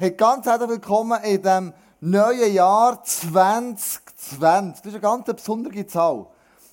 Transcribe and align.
Hey, 0.00 0.12
ganz 0.12 0.46
herzlich 0.46 0.70
willkommen 0.70 1.20
in 1.24 1.42
diesem 1.42 1.72
neuen 1.98 2.54
Jahr 2.54 3.02
2020. 3.02 4.38
Das 4.38 4.86
ist 4.86 4.86
eine 4.86 5.00
ganz 5.00 5.24
besondere 5.24 5.84
Zahl. 5.88 6.24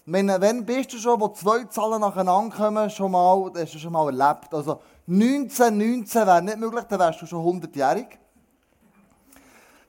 Meine, 0.05 0.39
wenn 0.39 0.63
bist 0.63 0.93
du 0.93 0.99
schon, 0.99 1.19
wo 1.19 1.29
zwei 1.29 1.63
Zahlen 1.63 2.01
nacheinander 2.01 2.55
kommen, 2.55 2.87
schon 2.91 3.11
mal, 3.11 3.49
das 3.51 3.63
hast 3.63 3.73
du 3.73 3.79
schon 3.79 3.93
mal 3.93 4.05
erlebt. 4.05 4.53
Also 4.53 4.79
1919 5.07 6.27
wäre 6.27 6.41
nicht 6.43 6.59
möglich, 6.59 6.83
dann 6.87 6.99
wärst 6.99 7.19
du 7.23 7.25
schon 7.25 7.43
100-jährig. 7.43 8.09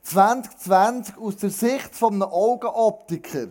2020 0.01 1.19
aus 1.19 1.37
der 1.37 1.51
Sicht 1.51 1.95
von 1.95 2.15
einem 2.15 2.23
Augenoptiker 2.23 3.49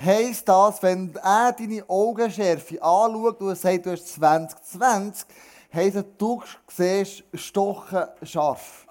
heisst 0.00 0.48
das, 0.48 0.82
wenn 0.82 1.14
er 1.22 1.52
deine 1.52 1.88
Augenschärfe 1.88 2.82
anschaut 2.82 3.40
und 3.42 3.56
sagt, 3.56 3.86
du 3.86 3.92
hast 3.92 4.08
2020, 4.14 5.24
heisst 5.72 5.94
das, 5.94 6.04
du 6.18 6.42
siehst 6.66 7.22
stochen 7.34 8.02
scharf. 8.24 8.87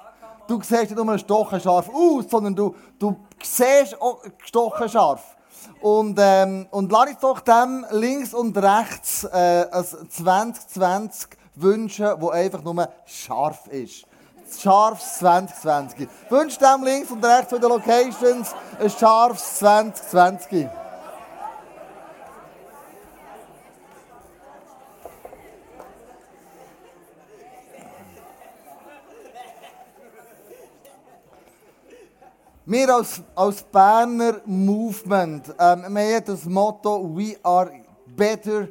Du 0.48 0.62
siehst 0.62 0.92
nicht 0.92 0.96
nur 0.96 1.18
stochen 1.18 1.60
scharf 1.60 1.90
aus, 1.90 2.26
sondern 2.30 2.56
du, 2.56 2.76
du 2.98 3.16
siehst 3.44 4.00
auch 4.02 4.24
stochen 4.44 4.88
scharf. 4.88 5.36
Und, 5.82 6.18
ähm, 6.20 6.68
und 6.72 6.92
lass 6.92 7.10
uns 7.10 7.20
doch 7.20 7.40
dem 7.42 7.86
links 7.92 8.34
und 8.34 8.58
rechts 8.58 9.26
äh, 9.26 9.66
ein 9.72 9.86
2020 10.10 11.30
wünschen, 11.56 12.08
wo 12.20 12.30
einfach 12.30 12.64
nur 12.64 12.88
scharf 13.06 13.68
ist. 13.68 14.06
Scharfes 14.60 15.18
2020. 15.20 16.08
Wünscht 16.30 16.62
dem 16.62 16.84
links 16.84 17.12
und 17.12 17.24
rechts 17.24 17.50
von 17.50 17.60
den 17.60 17.70
Locations 17.70 18.56
ein 18.80 18.90
scharfes 18.90 19.58
2020. 19.58 20.70
Wir 32.70 32.94
als, 32.94 33.22
als 33.34 33.64
Berner 33.64 34.42
Movement, 34.46 35.56
ähm, 35.58 35.86
wir 35.88 36.16
haben 36.18 36.26
das 36.26 36.44
Motto 36.44 37.16
«We 37.16 37.38
are 37.42 37.72
better 38.14 38.68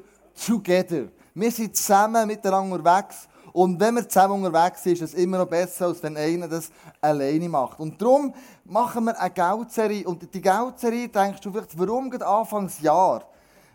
together». 0.47 1.05
Wir 1.33 1.51
sind 1.51 1.75
zusammen 1.75 2.27
miteinander 2.27 2.77
unterwegs 2.77 3.27
und 3.55 3.81
wenn 3.81 3.95
wir 3.95 4.07
zusammen 4.07 4.45
unterwegs 4.45 4.83
sind, 4.83 5.01
ist 5.01 5.01
es 5.01 5.15
immer 5.15 5.39
noch 5.39 5.47
besser, 5.49 5.87
als 5.87 6.03
wenn 6.03 6.15
einer 6.19 6.47
das 6.47 6.71
alleine 7.01 7.49
macht. 7.49 7.81
Und 7.81 7.99
darum 7.99 8.35
machen 8.67 9.05
wir 9.05 9.19
eine 9.19 9.31
Geldserie. 9.31 10.07
Und 10.07 10.35
die 10.35 10.43
Geldserie, 10.43 11.09
denkst 11.09 11.41
du 11.41 11.51
vielleicht, 11.51 11.79
warum 11.79 12.11
geht 12.11 12.23
Anfangsjahr? 12.23 13.23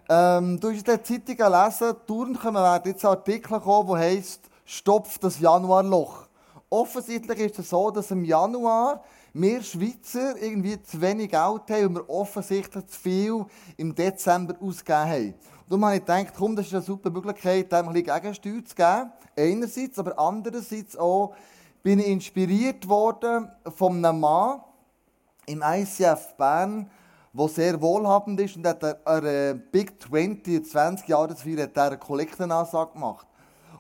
Ähm, 0.07 0.59
du 0.59 0.69
hast 0.69 0.77
in 0.77 0.83
der 0.83 1.03
Zeitung 1.03 1.35
gelesen, 1.35 1.95
dauernd 2.05 2.43
werden 2.43 2.91
jetzt 2.91 3.03
Artikel 3.03 3.59
kommen, 3.59 3.87
die 3.87 3.95
heisst 3.95 4.41
«Stopf 4.65 5.17
das 5.17 5.39
Januarloch». 5.39 6.27
Offensichtlich 6.69 7.39
ist 7.39 7.57
es 7.57 7.71
so, 7.71 7.89
dass 7.89 8.11
im 8.11 8.23
Januar 8.23 9.03
wir 9.33 9.63
Schweizer 9.63 10.35
irgendwie 10.41 10.81
zu 10.81 10.99
wenig 10.99 11.29
Geld 11.29 11.41
haben, 11.41 11.69
weil 11.69 11.95
wir 11.95 12.09
offensichtlich 12.09 12.85
zu 12.87 12.99
viel 12.99 13.45
im 13.77 13.95
Dezember 13.95 14.55
ausgegeben 14.59 15.09
haben. 15.09 15.27
Und 15.27 15.35
darum 15.69 15.85
habe 15.85 15.95
ich 15.95 16.01
gedacht, 16.01 16.33
komm, 16.37 16.55
das 16.55 16.67
ist 16.67 16.73
eine 16.73 16.81
super 16.81 17.09
Möglichkeit, 17.09 17.71
dem 17.71 17.87
ein 17.87 17.93
bisschen 17.93 18.21
Gegensteuer 18.21 18.65
zu 18.65 18.75
geben. 18.75 19.11
Einerseits, 19.37 19.99
aber 19.99 20.19
andererseits 20.19 20.97
auch 20.97 21.33
bin 21.81 21.99
ich 21.99 22.07
inspiriert 22.07 22.87
worden 22.87 23.49
von 23.75 24.03
einem 24.03 24.19
Mann 24.19 24.61
im 25.45 25.63
ICF 25.65 26.35
Bern, 26.37 26.89
der 27.33 27.47
sehr 27.47 27.81
wohlhabend 27.81 28.39
ist 28.41 28.57
und 28.57 28.67
hat 28.67 28.83
eine 29.07 29.55
Big 29.55 30.01
20, 30.01 30.65
20 30.65 31.07
Jahre 31.07 31.29
dafür, 31.29 31.63
hat 31.63 31.77
eine 31.77 31.97
Kollektenansage 31.97 32.91
gemacht. 32.91 33.25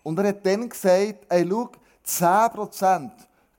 Und 0.03 0.17
er 0.17 0.29
hat 0.29 0.45
dann 0.45 0.69
gesagt, 0.69 1.25
ey, 1.27 1.45
schau, 1.47 1.69
10% 2.07 3.11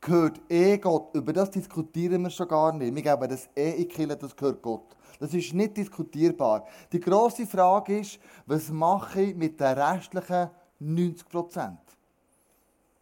gehört 0.02 0.40
eh 0.50 0.76
Gott. 0.76 1.14
Über 1.14 1.32
das 1.32 1.50
diskutieren 1.50 2.22
wir 2.22 2.30
schon 2.30 2.48
gar 2.48 2.72
nicht. 2.72 2.94
Wir 2.94 3.02
geben 3.02 3.28
das 3.28 3.48
eh 3.56 3.82
in 3.82 3.88
die 3.88 4.18
das 4.18 4.36
gehört 4.36 4.60
Gott. 4.60 4.96
Das 5.18 5.32
ist 5.32 5.54
nicht 5.54 5.76
diskutierbar. 5.76 6.66
Die 6.90 7.00
grosse 7.00 7.46
Frage 7.46 8.00
ist, 8.00 8.18
was 8.44 8.68
mache 8.70 9.22
ich 9.22 9.36
mit 9.36 9.58
den 9.60 9.78
restlichen 9.78 10.50
90 10.80 11.28
Prozent? 11.28 11.78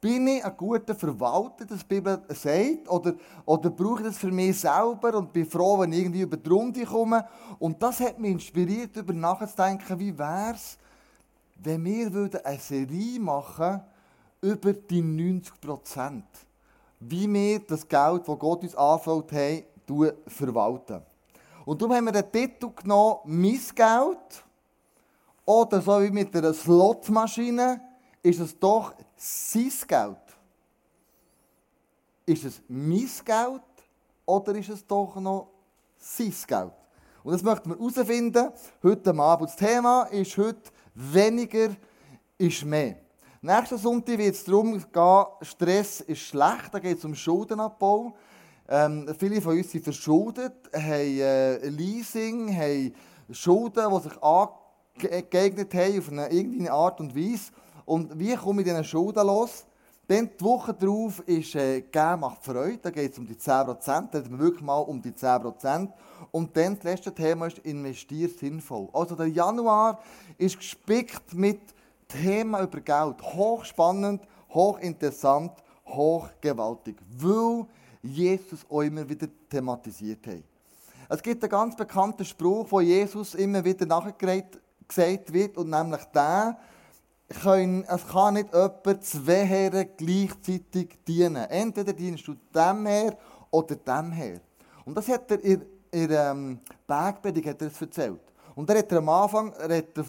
Bin 0.02 0.26
ich 0.28 0.44
ein 0.44 0.56
guter 0.56 0.94
Verwalter, 0.94 1.64
das 1.64 1.80
die 1.80 1.86
Bibel 1.86 2.22
sagt? 2.28 2.88
Oder, 2.88 3.14
oder 3.44 3.70
brauche 3.70 4.00
ich 4.00 4.08
das 4.08 4.18
für 4.18 4.30
mich 4.30 4.58
selber 4.58 5.14
und 5.14 5.32
bin 5.32 5.46
froh, 5.46 5.78
wenn 5.78 5.92
ich 5.92 6.00
irgendwie 6.00 6.22
über 6.22 6.36
die 6.36 6.48
Runde 6.48 6.84
komme? 6.84 7.26
Und 7.58 7.82
das 7.82 8.00
hat 8.00 8.18
mich 8.18 8.32
inspiriert, 8.32 8.96
darüber 8.96 9.12
nachzudenken, 9.12 9.98
wie 9.98 10.16
wäre 10.18 10.54
es, 10.54 10.78
wenn 11.62 11.84
wir 11.84 12.30
eine 12.44 12.58
Serie 12.58 13.20
machen 13.20 13.82
über 14.40 14.72
die 14.72 15.02
90 15.02 15.60
Prozent 15.60 16.24
wie 17.00 17.32
wir 17.32 17.60
das 17.60 17.88
Geld, 17.88 18.28
das 18.28 18.38
Gott 18.38 18.62
uns 18.62 18.76
anfällt 18.76 19.32
haben, 19.32 20.12
verwalten. 20.26 21.02
Und 21.64 21.80
darum 21.80 21.94
haben 21.94 22.04
wir 22.04 22.12
den 22.12 22.30
Titel 22.30 22.70
genommen, 22.74 23.20
«Mein 23.24 23.60
Geld» 23.74 24.44
oder 25.44 25.80
so 25.80 26.00
wie 26.00 26.10
mit 26.10 26.34
einer 26.36 26.54
Slotmaschine, 26.54 27.80
ist 28.22 28.40
es 28.40 28.58
doch 28.58 28.94
sein 29.16 29.72
Geld. 29.86 30.16
Ist 32.26 32.44
es 32.44 32.62
mein 32.68 33.08
Geld 33.24 33.62
oder 34.26 34.54
ist 34.54 34.68
es 34.68 34.86
doch 34.86 35.16
noch 35.16 35.48
sein 35.98 36.34
Geld? 36.46 36.72
Und 37.24 37.32
das 37.32 37.42
möchten 37.42 37.70
wir 37.70 37.76
herausfinden 37.76 38.50
heute 38.82 39.14
Abend. 39.18 39.48
Das 39.48 39.56
Thema 39.56 40.04
ist 40.04 40.36
heute 40.36 40.70
«Weniger 40.94 41.70
ist 42.38 42.64
mehr». 42.64 42.96
Nächsten 43.42 43.78
Sonntag 43.78 44.18
wird 44.18 44.34
es 44.34 44.44
darum 44.44 44.72
gehen, 44.74 45.24
Stress 45.40 46.02
ist 46.02 46.20
schlecht, 46.20 46.74
da 46.74 46.78
geht 46.78 46.98
es 46.98 47.06
um 47.06 47.14
Schuldenabbau. 47.14 48.12
Ähm, 48.68 49.14
viele 49.18 49.40
von 49.40 49.56
uns 49.56 49.70
sind 49.70 49.82
verschuldet, 49.82 50.52
haben 50.74 50.84
äh, 50.84 51.68
Leasing, 51.70 52.54
haben 52.54 52.94
Schulden, 53.30 53.90
die 53.90 54.02
sich 54.02 54.22
angeeignet 54.22 55.72
haben 55.72 55.98
auf 55.98 56.08
eine 56.10 56.28
irgendeine 56.30 56.70
Art 56.70 57.00
und 57.00 57.16
Weise. 57.16 57.50
Und 57.86 58.18
wie 58.18 58.36
komme 58.36 58.60
ich 58.60 58.68
diesen 58.68 58.84
Schulden 58.84 59.26
los? 59.26 59.64
Dann 60.06 60.28
die 60.38 60.44
Woche 60.44 60.74
darauf 60.74 61.20
ist 61.20 61.54
äh, 61.54 61.80
«Geben 61.80 62.20
macht 62.20 62.44
Freude», 62.44 62.80
da 62.82 62.90
geht 62.90 63.12
es 63.12 63.18
um 63.18 63.26
die 63.26 63.36
10%, 63.36 64.10
da 64.10 64.18
reden 64.18 64.32
wir 64.32 64.38
wirklich 64.38 64.62
mal 64.62 64.80
um 64.80 65.00
die 65.00 65.12
10%. 65.12 65.88
Und 66.30 66.54
dann 66.54 66.74
das 66.74 66.84
letzte 66.84 67.14
Thema 67.14 67.46
ist 67.46 67.60
«Investier 67.60 68.28
sinnvoll». 68.28 68.90
Also 68.92 69.14
der 69.14 69.28
Januar 69.28 69.98
ist 70.36 70.58
gespickt 70.58 71.32
mit 71.32 71.60
Thema 72.10 72.62
über 72.62 72.80
Geld. 72.80 73.22
Hochspannend, 73.22 74.26
hochinteressant, 74.50 75.52
hochgewaltig. 75.86 76.96
Weil 77.18 77.66
Jesus 78.02 78.64
auch 78.68 78.82
immer 78.82 79.08
wieder 79.08 79.28
thematisiert 79.48 80.26
hat. 80.26 80.42
Es 81.08 81.22
gibt 81.22 81.42
einen 81.42 81.50
ganz 81.50 81.76
bekannten 81.76 82.24
Spruch, 82.24 82.66
wo 82.70 82.80
Jesus 82.80 83.34
immer 83.34 83.64
wieder 83.64 83.84
nachgesagt 83.84 85.32
wird, 85.32 85.56
und 85.56 85.70
nämlich 85.70 86.04
der, 86.14 86.56
es 87.28 87.40
kann 87.42 88.34
nicht 88.34 88.52
jemand 88.52 89.04
zwei 89.04 89.44
Herren 89.44 89.88
gleichzeitig 89.96 90.98
dienen. 91.06 91.44
Entweder 91.48 91.92
dienst 91.92 92.26
du 92.26 92.34
dem 92.54 92.86
her 92.86 93.16
oder 93.50 93.76
dem 93.76 94.12
her. 94.12 94.40
Und 94.84 94.96
das 94.96 95.08
hat 95.08 95.30
er 95.30 95.44
in, 95.44 95.62
in 95.90 96.10
ähm, 96.10 96.60
Bergpredigt 96.86 97.62
erzählt. 97.62 98.20
Und 98.54 98.68
er 98.68 98.78
hat 98.78 98.92
am 98.92 99.08
Anfang 99.08 99.52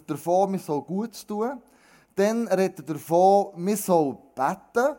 davon, 0.06 0.50
mir 0.50 0.58
so 0.58 0.82
gut 0.82 1.14
zu 1.14 1.26
tun. 1.26 1.62
Dann 2.14 2.48
redet 2.48 2.88
er 2.88 2.94
davon, 2.94 3.52
wir 3.56 3.76
sollen 3.76 4.18
beten 4.34 4.96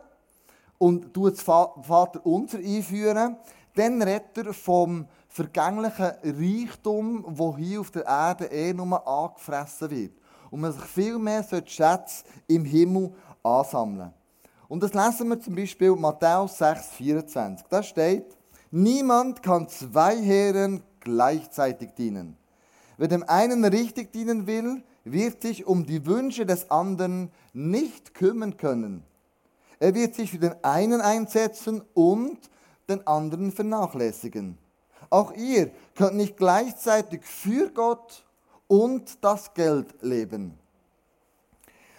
und 0.78 1.14
tut 1.14 1.34
das 1.34 1.42
Vater 1.42 2.24
unser 2.24 2.58
einführen. 2.58 3.36
Dann 3.74 4.02
redet 4.02 4.36
er 4.38 4.52
vom 4.52 5.06
vergänglichen 5.28 6.12
Reichtum, 6.22 7.24
wo 7.26 7.56
hier 7.56 7.80
auf 7.80 7.90
der 7.90 8.06
Erde 8.06 8.46
eh 8.46 8.72
nur 8.72 9.06
angefressen 9.06 9.90
wird. 9.90 10.12
Und 10.50 10.60
man 10.60 10.72
sich 10.72 10.84
viel 10.84 11.18
mehr 11.18 11.44
Schätze 11.66 12.24
im 12.46 12.64
Himmel 12.64 13.12
ansammeln 13.42 14.12
Und 14.68 14.82
das 14.82 14.94
lesen 14.94 15.28
wir 15.28 15.40
zum 15.40 15.56
Beispiel 15.56 15.90
Matthäus 15.96 16.58
6, 16.58 16.90
24. 16.92 17.66
Da 17.68 17.82
steht, 17.82 18.36
niemand 18.70 19.42
kann 19.42 19.68
zwei 19.68 20.16
Herren 20.16 20.82
gleichzeitig 21.00 21.90
dienen. 21.94 22.36
Wer 22.96 23.08
dem 23.08 23.24
einen 23.24 23.64
richtig 23.64 24.12
dienen 24.12 24.46
will, 24.46 24.84
wird 25.04 25.42
sich 25.42 25.66
um 25.66 25.86
die 25.86 26.06
Wünsche 26.06 26.46
des 26.46 26.70
anderen 26.70 27.30
nicht 27.52 28.14
kümmern 28.14 28.56
können. 28.56 29.04
Er 29.78 29.94
wird 29.94 30.14
sich 30.14 30.30
für 30.30 30.38
den 30.38 30.54
einen 30.64 31.00
einsetzen 31.00 31.82
und 31.94 32.38
den 32.88 33.06
anderen 33.06 33.52
vernachlässigen. 33.52 34.58
Auch 35.10 35.32
ihr 35.32 35.70
könnt 35.94 36.16
nicht 36.16 36.36
gleichzeitig 36.36 37.24
für 37.24 37.70
Gott 37.70 38.24
und 38.66 39.22
das 39.22 39.52
Geld 39.54 39.94
leben. 40.00 40.58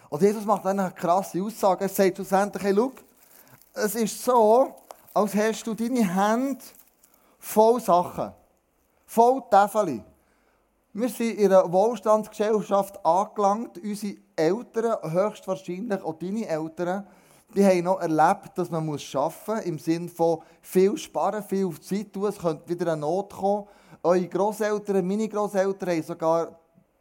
Und 0.09 0.21
Jesus 0.21 0.45
macht 0.45 0.65
eine 0.65 0.91
krasse 0.91 1.41
Aussage. 1.41 1.85
Er 1.85 1.89
sagt 1.89 2.15
schlussendlich, 2.15 2.63
hey, 2.63 2.71
look, 2.71 3.03
es 3.73 3.95
ist 3.95 4.23
so, 4.23 4.75
als 5.13 5.35
hast 5.35 5.67
du 5.67 5.73
deine 5.73 6.13
Hände 6.13 6.63
voll 7.39 7.79
Sachen, 7.81 8.31
voll 9.05 9.43
Täfeli. 9.49 10.01
Wir 10.97 11.09
sind 11.09 11.37
in 11.37 11.51
einer 11.51 11.69
Wohlstandsgesellschaft 11.73 13.05
angelangt. 13.05 13.77
Unsere 13.83 14.15
Eltern, 14.33 15.11
höchstwahrscheinlich 15.11 16.01
auch 16.01 16.13
deine 16.13 16.47
Eltern, 16.47 17.05
Die 17.53 17.65
haben 17.65 17.83
noch 17.83 17.99
erlebt, 17.99 18.51
dass 18.55 18.71
man 18.71 18.85
muss 18.85 19.13
arbeiten 19.13 19.55
muss, 19.55 19.65
im 19.65 19.77
Sinne 19.77 20.07
von 20.07 20.39
viel 20.61 20.95
sparen, 20.95 21.43
viel 21.43 21.65
auf 21.65 21.81
Zeit 21.81 22.13
tun, 22.13 22.29
es 22.29 22.37
könnte 22.37 22.69
wieder 22.69 22.93
eine 22.93 23.01
Not 23.01 23.33
kommen. 23.33 23.65
Eure 24.03 24.25
Großeltern, 24.25 25.05
meine 25.05 25.27
Großeltern 25.27 25.89
haben 25.89 26.03
sogar 26.03 26.59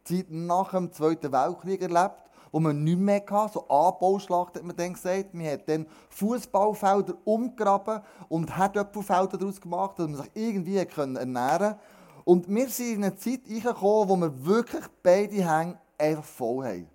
die 0.09 0.17
Zeit 0.17 0.29
nach 0.29 0.71
dem 0.71 0.91
Zweiten 0.91 1.31
Weltkrieg 1.31 1.81
erlebt, 1.81 2.21
wo 2.51 2.59
man 2.59 2.83
nichts 2.83 2.99
mehr 2.99 3.23
hatte, 3.31 3.53
so 3.53 3.67
Anbauschlacht 3.69 4.57
hat 4.57 4.63
man 4.65 4.75
dann 4.75 4.91
gesagt. 4.91 5.33
Man 5.33 5.45
hat 5.45 5.69
dann 5.69 5.85
Fußballfelder 6.09 7.13
umgraben 7.23 8.01
und 8.27 8.57
Herdöpfelfelder 8.57 9.37
daraus 9.37 9.61
gemacht, 9.61 9.97
dass 9.99 10.07
man 10.09 10.17
sich 10.17 10.31
irgendwie 10.33 10.75
ernähren 10.75 11.15
konnte. 11.15 11.79
Und 12.25 12.49
wir 12.49 12.67
sind 12.69 12.95
in 12.95 13.03
eine 13.03 13.15
Zeit 13.15 13.41
reingekommen, 13.47 14.09
wo 14.09 14.15
wir 14.17 14.45
wirklich 14.45 14.83
beide 15.03 15.35
Hänge 15.35 15.77
einfach 15.97 16.23
voll 16.23 16.65
haben. 16.65 16.89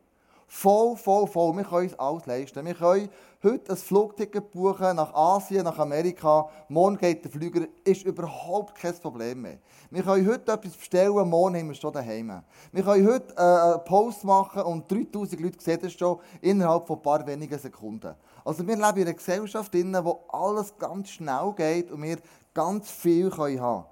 Voll, 0.49 0.97
voll, 0.97 1.29
voll. 1.29 1.56
Wir 1.56 1.62
können 1.62 1.88
uns 1.88 1.99
alles 2.00 2.27
leisten. 2.27 2.67
Wir 2.67 2.75
können 2.75 3.09
heute 3.44 3.71
ein 3.71 3.77
Flugticket 3.77 4.50
buchen 4.50 4.97
nach 4.97 5.15
Asien, 5.15 5.62
nach 5.62 5.79
Amerika. 5.79 6.49
Morgen 6.69 6.99
geht 6.99 7.23
der 7.23 7.31
Flüger, 7.31 7.69
ist 7.85 8.05
überhaupt 8.05 8.75
kein 8.75 8.99
Problem 8.99 9.43
mehr. 9.43 9.59
Wir 9.93 10.03
können 10.03 10.27
heute 10.27 10.50
etwas 10.50 10.73
bestellen, 10.73 11.29
morgen 11.29 11.56
haben 11.56 11.67
wir 11.67 11.73
es 11.73 11.79
schon 11.79 11.93
daheim. 11.93 12.43
Wir 12.73 12.83
können 12.83 13.06
heute 13.06 13.33
äh, 13.37 13.41
einen 13.41 13.85
Post 13.85 14.25
machen 14.25 14.62
und 14.62 14.91
3000 14.91 15.41
Leute 15.41 15.62
sehen 15.62 15.79
das 15.81 15.93
schon 15.93 16.19
innerhalb 16.41 16.88
von 16.88 16.97
ein 16.97 17.03
paar 17.03 17.25
wenigen 17.25 17.56
Sekunden. 17.56 18.12
Also 18.44 18.67
wir 18.67 18.75
leben 18.75 18.97
in 18.97 19.03
einer 19.05 19.15
Gesellschaft, 19.15 19.73
wo 19.73 20.25
alles 20.29 20.76
ganz 20.76 21.11
schnell 21.11 21.53
geht 21.56 21.93
und 21.93 22.03
wir 22.03 22.17
ganz 22.53 22.91
viel 22.91 23.31
haben 23.31 23.56
können. 23.56 23.85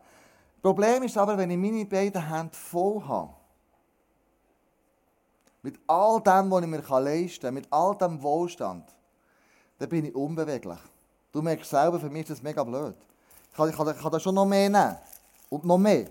Problem 0.62 1.02
ist 1.05 1.16
aber, 1.16 1.38
wenn 1.38 1.50
ich 1.50 1.56
meine 1.56 1.84
beiden 1.84 2.28
Hände 2.28 2.55
voll 2.55 3.02
habe, 3.06 3.32
mit 5.62 5.78
all 5.87 6.20
dem, 6.20 6.50
was 6.50 6.62
ich 6.62 6.69
mir 6.69 6.82
leisten 7.00 7.43
kann, 7.43 7.55
mit 7.55 7.66
all 7.70 7.96
dem 7.96 8.22
Wohlstand, 8.22 8.84
dann 9.78 9.88
bin 9.88 10.05
ich 10.05 10.14
unbeweglich. 10.14 10.78
Du 11.32 11.43
merkst 11.43 11.70
selber, 11.70 12.00
für 12.00 12.10
mich 12.10 12.22
ist 12.22 12.31
das 12.31 12.43
mega 12.43 12.64
blöd. 12.64 12.94
Ich 13.50 13.56
kann, 13.56 13.69
ich 13.69 13.76
kann, 13.76 13.88
ich 13.88 14.00
kann 14.00 14.12
da 14.12 14.19
schon 14.19 14.34
noch 14.34 14.46
mehr 14.46 14.69
nehmen. 14.69 14.96
Und 15.50 15.64
noch 15.64 15.78
mehr. 15.78 16.08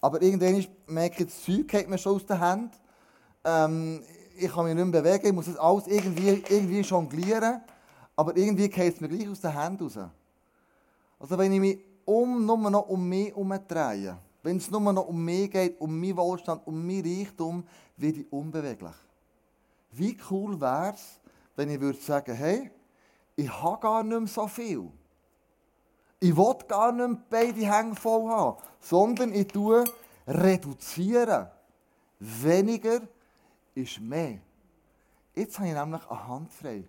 Aber 0.00 0.20
irgendwann 0.20 0.66
merke 0.86 1.22
ich, 1.22 1.30
das 1.30 1.42
Zeug 1.42 1.68
geht 1.68 1.88
mir 1.88 1.98
schon 1.98 2.16
aus 2.16 2.26
den 2.26 2.38
Händen. 2.38 2.70
Ähm, 3.44 4.02
ich 4.36 4.52
kann 4.52 4.64
mich 4.64 4.74
nicht 4.74 4.84
mehr 4.84 5.02
bewegen, 5.02 5.26
ich 5.26 5.32
muss 5.32 5.46
das 5.46 5.56
alles 5.56 5.86
irgendwie, 5.86 6.44
irgendwie 6.48 6.80
jonglieren. 6.80 7.62
Aber 8.14 8.36
irgendwie 8.36 8.68
geht 8.68 8.94
es 8.94 9.00
mir 9.00 9.08
gleich 9.08 9.28
aus 9.28 9.40
den 9.40 9.58
Händen 9.58 9.84
raus. 9.84 9.98
Also 11.18 11.38
wenn 11.38 11.52
ich 11.52 11.60
mich 11.60 11.78
um, 12.06 12.46
nur 12.46 12.70
noch 12.70 12.88
um 12.88 13.06
mich 13.06 13.28
herumdrehe, 13.28 14.16
wenn 14.42 14.56
es 14.56 14.70
nur 14.70 14.80
noch 14.80 15.08
um 15.08 15.22
mich 15.22 15.50
geht, 15.50 15.78
um 15.80 16.00
meinen 16.00 16.16
Wohlstand, 16.16 16.66
um 16.66 16.86
mein 16.86 17.02
Reichtum, 17.02 17.64
werde 17.96 18.20
ich 18.20 18.32
unbeweglich. 18.32 18.94
Wie 19.90 20.16
cool 20.30 20.58
wäre 20.60 20.94
es, 20.94 21.20
wenn 21.56 21.68
ich 21.68 21.80
würde 21.80 21.98
sagen, 21.98 22.34
hey, 22.34 22.70
ich 23.34 23.50
habe 23.50 23.80
gar 23.80 24.02
nicht 24.02 24.18
mehr 24.18 24.28
so 24.28 24.46
viel. 24.46 24.88
Ich 26.20 26.34
will 26.34 26.54
gar 26.66 26.92
nicht 26.92 27.08
mehr 27.08 27.18
beide 27.28 27.60
Hänge 27.60 27.94
voll 27.94 28.28
haben, 28.30 28.62
sondern 28.80 29.34
ich 29.34 29.48
tue 29.48 29.84
reduzieren. 30.26 31.48
Weniger 32.18 33.00
ist 33.74 34.00
mehr. 34.00 34.38
Jetzt 35.34 35.58
habe 35.58 35.68
ich 35.68 35.74
nämlich 35.74 36.08
eine 36.08 36.28
Hand 36.28 36.52
frei. 36.52 36.84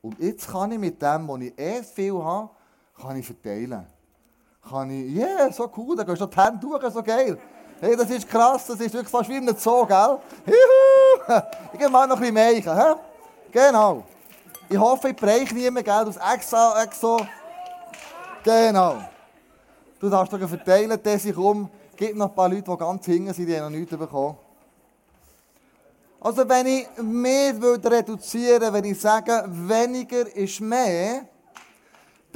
Und 0.00 0.18
jetzt 0.18 0.48
kann 0.48 0.72
ich 0.72 0.78
mit 0.78 1.02
dem, 1.02 1.28
was 1.28 1.40
ich 1.40 1.58
eh 1.58 1.82
viel 1.82 2.22
habe, 2.22 2.50
kann 2.96 3.16
ich 3.16 3.26
verteilen 3.26 3.86
kann 4.68 4.90
ich, 4.90 5.14
yeah, 5.16 5.50
so 5.52 5.70
cool, 5.76 5.96
da 5.96 6.02
gehst 6.02 6.20
du 6.20 6.26
die 6.26 6.36
Hände 6.36 6.58
durch, 6.60 6.92
so 6.92 7.02
geil. 7.02 7.38
Hey, 7.80 7.94
das 7.94 8.10
ist 8.10 8.28
krass, 8.28 8.66
das 8.66 8.80
ist 8.80 8.92
wirklich 8.92 9.08
fast 9.08 9.28
wie 9.28 9.36
ein 9.36 9.56
Zoo, 9.56 9.86
gell? 9.86 10.18
Juhu! 10.46 11.42
Ich 11.72 11.78
gehe 11.78 11.88
mal 11.88 12.06
noch 12.06 12.16
ein 12.16 12.34
bisschen 12.34 12.64
mehr? 12.64 12.98
Genau. 13.52 14.02
Ich 14.68 14.78
hoffe, 14.78 15.10
ich 15.10 15.16
breche 15.16 15.54
niemand, 15.54 15.84
gell? 15.84 16.06
Hast 16.06 16.18
extra, 16.34 16.82
exo. 16.82 17.18
Genau. 18.42 18.96
Du 20.00 20.08
darfst 20.08 20.32
doch 20.32 20.48
verteilen, 20.48 21.02
Tessi, 21.02 21.32
komm. 21.32 21.68
Es 21.90 21.96
gibt 21.96 22.16
noch 22.16 22.28
ein 22.28 22.34
paar 22.34 22.48
Leute, 22.48 22.70
die 22.70 22.76
ganz 22.76 23.04
hinten 23.04 23.32
sind, 23.34 23.46
die 23.46 23.58
noch 23.58 23.70
nichts 23.70 23.96
bekommen. 23.96 24.36
Also 26.20 26.48
wenn 26.48 26.66
ich 26.66 26.88
mehr 27.02 27.54
reduzieren 27.84 28.60
würde, 28.60 28.72
wenn 28.72 28.84
ich 28.84 29.00
sage, 29.00 29.44
weniger 29.48 30.34
ist 30.34 30.60
mehr, 30.60 31.26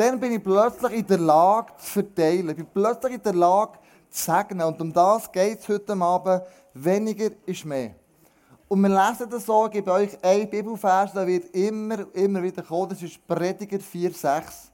dann 0.00 0.19
bin 0.19 0.32
ich 0.32 0.43
plötzlich 0.43 0.93
in 0.93 1.06
der 1.06 1.19
Lage 1.19 1.75
zu 1.76 1.87
verteilen. 1.87 2.49
Ich 2.49 2.56
bin 2.56 2.67
plötzlich 2.73 3.14
in 3.14 3.23
der 3.23 3.35
Lage 3.35 3.79
zu 4.08 4.25
segnen. 4.25 4.62
Und 4.62 4.81
um 4.81 4.93
das 4.93 5.31
geht 5.31 5.61
es 5.61 5.69
heute 5.69 5.93
Abend. 5.93 6.43
Weniger 6.73 7.31
ist 7.44 7.67
mehr. 7.67 7.94
Und 8.67 8.81
wir 8.81 8.88
lesen 8.88 9.29
das 9.29 9.44
so, 9.44 9.67
ich 9.67 9.73
gebe 9.73 9.93
euch 9.93 10.17
einen 10.25 10.49
Bibelvers, 10.49 11.12
der 11.12 11.26
wird 11.26 11.55
immer, 11.55 12.06
immer 12.14 12.43
wieder 12.43 12.62
kommen. 12.62 12.88
Das 12.88 13.02
ist 13.02 13.26
Prediger 13.26 13.76
4,6. 13.76 14.70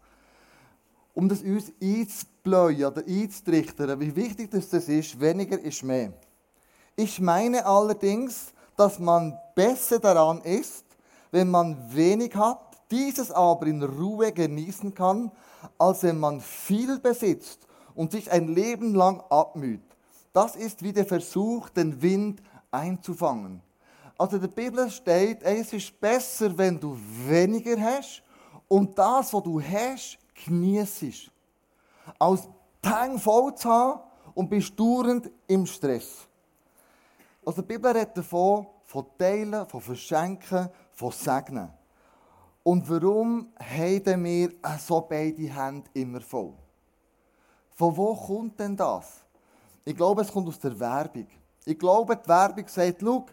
Um 1.14 1.28
das 1.28 1.42
uns 1.42 1.72
einzubläuen 1.82 2.84
oder 2.84 3.02
einzutrichtern, 3.04 3.98
wie 3.98 4.14
wichtig 4.14 4.50
das 4.52 4.72
ist, 4.72 5.18
weniger 5.18 5.58
ist 5.58 5.82
mehr. 5.82 6.12
Ich 6.94 7.20
meine 7.20 7.66
allerdings, 7.66 8.52
dass 8.76 9.00
man 9.00 9.36
besser 9.56 9.98
daran 9.98 10.40
ist, 10.42 10.84
wenn 11.32 11.50
man 11.50 11.76
wenig 11.92 12.32
hat 12.36 12.75
dieses 12.90 13.30
aber 13.30 13.66
in 13.66 13.82
Ruhe 13.82 14.32
genießen 14.32 14.94
kann, 14.94 15.30
als 15.78 16.02
wenn 16.02 16.18
man 16.18 16.40
viel 16.40 16.98
besitzt 16.98 17.66
und 17.94 18.12
sich 18.12 18.30
ein 18.30 18.48
Leben 18.48 18.94
lang 18.94 19.20
abmüht. 19.30 19.82
Das 20.32 20.54
ist 20.54 20.82
wie 20.82 20.92
der 20.92 21.06
Versuch, 21.06 21.68
den 21.70 22.00
Wind 22.00 22.42
einzufangen. 22.70 23.62
Also 24.18 24.36
in 24.36 24.42
der 24.42 24.48
Bibel 24.48 24.90
steht, 24.90 25.42
es 25.42 25.72
ist 25.72 26.00
besser, 26.00 26.56
wenn 26.56 26.78
du 26.78 26.96
weniger 27.26 27.80
hast 27.80 28.22
und 28.68 28.98
das, 28.98 29.32
was 29.32 29.42
du 29.42 29.60
hast, 29.60 30.18
genießt. 30.44 31.30
Als 32.18 32.48
Tang 32.80 33.18
voll 33.18 33.54
zu 33.54 33.68
haben 33.68 34.00
und 34.34 34.48
bist 34.48 34.78
dauernd 34.78 35.30
im 35.46 35.66
Stress. 35.66 36.26
Also 37.44 37.62
die 37.62 37.68
Bibel 37.68 37.90
redet 37.90 38.16
davon, 38.16 38.66
von 38.84 39.06
Teilen, 39.18 39.66
von 39.66 39.80
Verschenken, 39.80 40.68
von 40.92 41.12
Segnen. 41.12 41.70
Und 42.66 42.90
warum 42.90 43.52
haben 43.60 44.24
wir 44.24 44.50
so 44.84 45.00
beide 45.08 45.42
Hände 45.42 45.88
immer 45.94 46.20
voll? 46.20 46.52
Von 47.76 47.96
wo 47.96 48.12
kommt 48.12 48.58
denn 48.58 48.76
das? 48.76 49.24
Ich 49.84 49.94
glaube, 49.94 50.22
es 50.22 50.32
kommt 50.32 50.48
aus 50.48 50.58
der 50.58 50.76
Werbung. 50.80 51.28
Ich 51.64 51.78
glaube, 51.78 52.16
die 52.16 52.28
Werbung 52.28 52.66
sagt, 52.66 52.96
schau, 53.00 53.26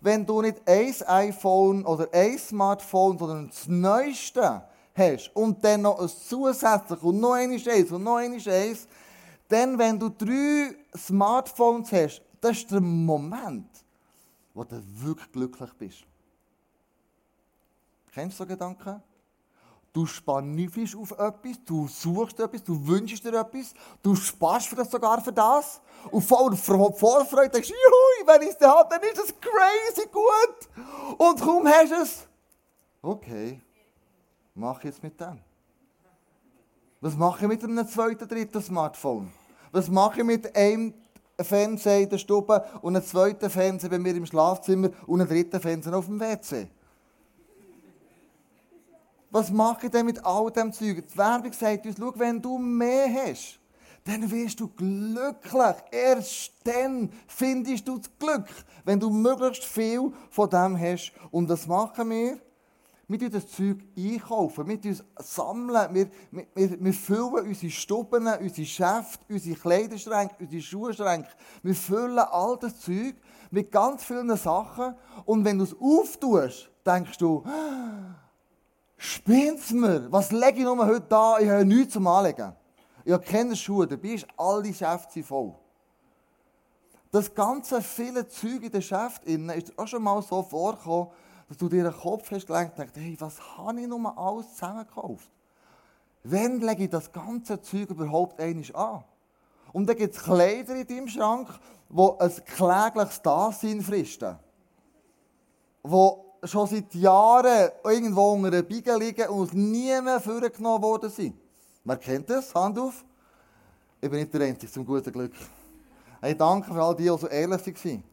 wenn 0.00 0.24
du 0.24 0.40
nicht 0.40 0.62
ein 0.68 0.94
iPhone 1.04 1.84
oder 1.84 2.06
ein 2.12 2.38
Smartphone, 2.38 3.18
sondern 3.18 3.48
das 3.48 3.66
Neueste 3.66 4.62
hast 4.94 5.34
und 5.34 5.64
dann 5.64 5.82
noch 5.82 5.98
ein 5.98 6.08
zusätzliches 6.08 7.02
und 7.02 7.18
noch 7.18 7.32
eines 7.32 7.66
eins 7.66 7.90
und 7.90 8.04
noch 8.04 8.18
eines 8.18 8.46
eins, 8.46 8.86
dann, 9.48 9.76
wenn 9.76 9.98
du 9.98 10.10
drei 10.10 10.76
Smartphones 10.96 11.90
hast, 11.90 12.22
das 12.40 12.58
ist 12.58 12.70
der 12.70 12.80
Moment, 12.80 13.66
wo 14.54 14.62
du 14.62 14.80
wirklich 14.94 15.32
glücklich 15.32 15.72
bist. 15.76 16.06
Kennst 18.16 18.40
du 18.40 18.44
so 18.44 18.48
Gedanken? 18.48 19.02
Du 19.92 20.06
spannifst 20.06 20.96
auf 20.96 21.10
etwas, 21.10 21.62
du 21.66 21.86
suchst 21.86 22.40
etwas, 22.40 22.64
du 22.64 22.86
wünschst 22.86 23.22
dir 23.22 23.34
etwas, 23.38 23.74
du 24.02 24.14
sparst 24.14 24.68
vielleicht 24.68 24.90
sogar 24.90 25.20
für 25.20 25.34
das. 25.34 25.82
Und 26.10 26.22
voll 26.22 26.56
Vorfreude 26.56 27.50
denkst, 27.50 27.68
juhu, 27.68 28.26
wenn 28.26 28.40
ich 28.40 28.56
es 28.58 28.66
habe, 28.66 28.88
dann 28.88 29.02
ist 29.02 29.18
es 29.18 29.34
crazy 29.38 30.08
gut. 30.10 31.18
Und 31.18 31.42
kaum 31.42 31.68
hast 31.68 31.92
du 31.92 31.96
es. 31.96 32.26
Okay, 33.02 33.60
mach 34.54 34.82
jetzt 34.82 35.02
mit 35.02 35.20
dem. 35.20 35.38
Was 37.02 37.16
mache 37.16 37.42
ich 37.42 37.48
mit 37.48 37.62
einem 37.62 37.86
zweiten, 37.86 38.26
dritten 38.26 38.62
Smartphone? 38.62 39.30
Was 39.72 39.90
mache 39.90 40.20
ich 40.20 40.26
mit 40.26 40.56
einem 40.56 40.94
Fernseher 41.38 42.00
in 42.00 42.08
der 42.08 42.16
Stube 42.16 42.64
und 42.80 42.96
einem 42.96 43.04
zweiten 43.04 43.50
Fernseher 43.50 43.90
bei 43.90 43.98
mir 43.98 44.14
im 44.14 44.24
Schlafzimmer 44.24 44.88
und 45.06 45.20
einem 45.20 45.28
dritten 45.28 45.60
Fernseher 45.60 45.98
auf 45.98 46.06
dem 46.06 46.18
WC? 46.18 46.70
Was 49.36 49.50
mache 49.50 49.84
ich 49.84 49.92
denn 49.92 50.06
mit 50.06 50.24
all 50.24 50.50
dem 50.50 50.72
Zeug? 50.72 51.06
Die 51.12 51.18
Werbung 51.18 51.52
sagt 51.52 51.84
uns, 51.84 51.96
schau, 51.98 52.10
wenn 52.16 52.40
du 52.40 52.56
mehr 52.56 53.06
hast, 53.12 53.58
dann 54.02 54.30
wirst 54.30 54.58
du 54.58 54.66
glücklich. 54.68 55.76
Erst 55.90 56.52
dann 56.64 57.12
findest 57.26 57.86
du 57.86 57.98
das 57.98 58.10
Glück, 58.18 58.46
wenn 58.86 58.98
du 58.98 59.10
möglichst 59.10 59.64
viel 59.64 60.10
von 60.30 60.48
dem 60.48 60.80
hast. 60.80 61.12
Und 61.30 61.50
das 61.50 61.66
machen 61.66 62.08
wir. 62.08 62.38
Wir 63.08 63.18
kaufen 63.18 63.32
das 63.32 63.48
Zeug 63.48 63.76
einkaufen, 63.94 64.66
wir 64.66 64.96
sammeln, 65.18 65.94
wir, 65.94 66.08
wir, 66.30 66.84
wir 66.84 66.94
füllen 66.94 67.46
unsere 67.46 67.70
Stuben, 67.70 68.26
unsere 68.26 68.66
Schäfte, 68.66 69.22
unsere 69.28 69.54
Kleiderschränke, 69.54 70.36
unsere 70.40 70.62
Schuhschränke. 70.62 71.28
Wir 71.62 71.74
füllen 71.74 72.18
all 72.18 72.56
das 72.58 72.80
Zeug 72.80 73.16
mit 73.50 73.70
ganz 73.70 74.02
vielen 74.02 74.34
Sachen. 74.38 74.94
Und 75.26 75.44
wenn 75.44 75.58
du 75.58 75.64
es 75.64 75.76
auftust, 75.78 76.70
denkst 76.86 77.18
du, 77.18 77.44
Spinnt's 78.96 79.70
mir? 79.70 80.10
Was 80.10 80.32
lege 80.32 80.58
ich 80.58 80.64
nur 80.64 80.84
heute 80.86 81.06
da? 81.08 81.38
Ich 81.38 81.48
habe 81.48 81.64
nichts 81.64 81.92
zum 81.92 82.06
Anlegen. 82.06 82.52
Ich 83.04 83.12
habe 83.12 83.24
keine 83.24 83.54
Schuhe, 83.54 83.86
dabei 83.86 84.08
ist 84.08 84.26
alle 84.36 84.72
Schäfte 84.72 85.22
voll. 85.22 85.54
Das 87.10 87.32
ganze 87.34 87.80
viele 87.80 88.26
Zeug 88.26 88.62
in 88.62 88.72
den 88.72 88.82
Schäften 88.82 89.48
ist 89.50 89.78
auch 89.78 89.86
schon 89.86 90.02
mal 90.02 90.20
so 90.22 90.42
vorgekommen, 90.42 91.08
dass 91.48 91.56
du 91.56 91.68
dir 91.68 91.84
den 91.84 91.92
Kopf 91.92 92.30
hast 92.30 92.46
gelenkt 92.46 92.72
und 92.72 92.78
denkst, 92.78 92.94
hey, 92.96 93.16
was 93.20 93.40
habe 93.56 93.80
ich 93.80 93.86
nur 93.86 94.18
alles 94.18 94.52
zusammengekauft? 94.54 95.30
Wann 96.24 96.60
lege 96.60 96.84
ich 96.84 96.90
das 96.90 97.12
ganze 97.12 97.60
Zeug 97.60 97.90
überhaupt 97.90 98.40
einmal 98.40 98.64
an? 98.74 99.04
Und 99.72 99.88
dann 99.88 99.96
gibt 99.96 100.16
es 100.16 100.22
Kleider 100.22 100.74
in 100.74 100.86
deinem 100.86 101.08
Schrank, 101.08 101.48
die 101.88 102.00
ein 102.18 102.44
klägliches 102.44 103.22
Dasein 103.22 103.80
fristen. 103.80 104.36
Die 105.84 106.25
schon 106.42 106.66
seit 106.66 106.94
Jahren 106.94 107.70
irgendwo 107.84 108.32
unter 108.32 108.48
einer 108.48 108.62
Biege 108.62 108.96
liegen 108.96 109.28
und 109.28 109.54
nie 109.54 110.00
mehr 110.00 110.20
vorgenommen 110.20 110.82
worden 110.82 111.10
sind. 111.10 111.34
Wer 111.84 111.96
kennt 111.96 112.28
das? 112.30 112.54
Hand 112.54 112.78
auf. 112.78 113.04
Ich 114.00 114.10
bin 114.10 114.20
nicht 114.20 114.32
der 114.34 114.42
Einzige, 114.42 114.70
zum 114.70 114.84
guten 114.84 115.12
Glück. 115.12 115.32
Hey, 116.20 116.36
danke 116.36 116.72
für 116.72 116.82
all 116.82 116.94
die, 116.96 117.04
die 117.04 117.08
so 117.08 117.26
ehrlich 117.26 117.84
waren. 117.84 118.04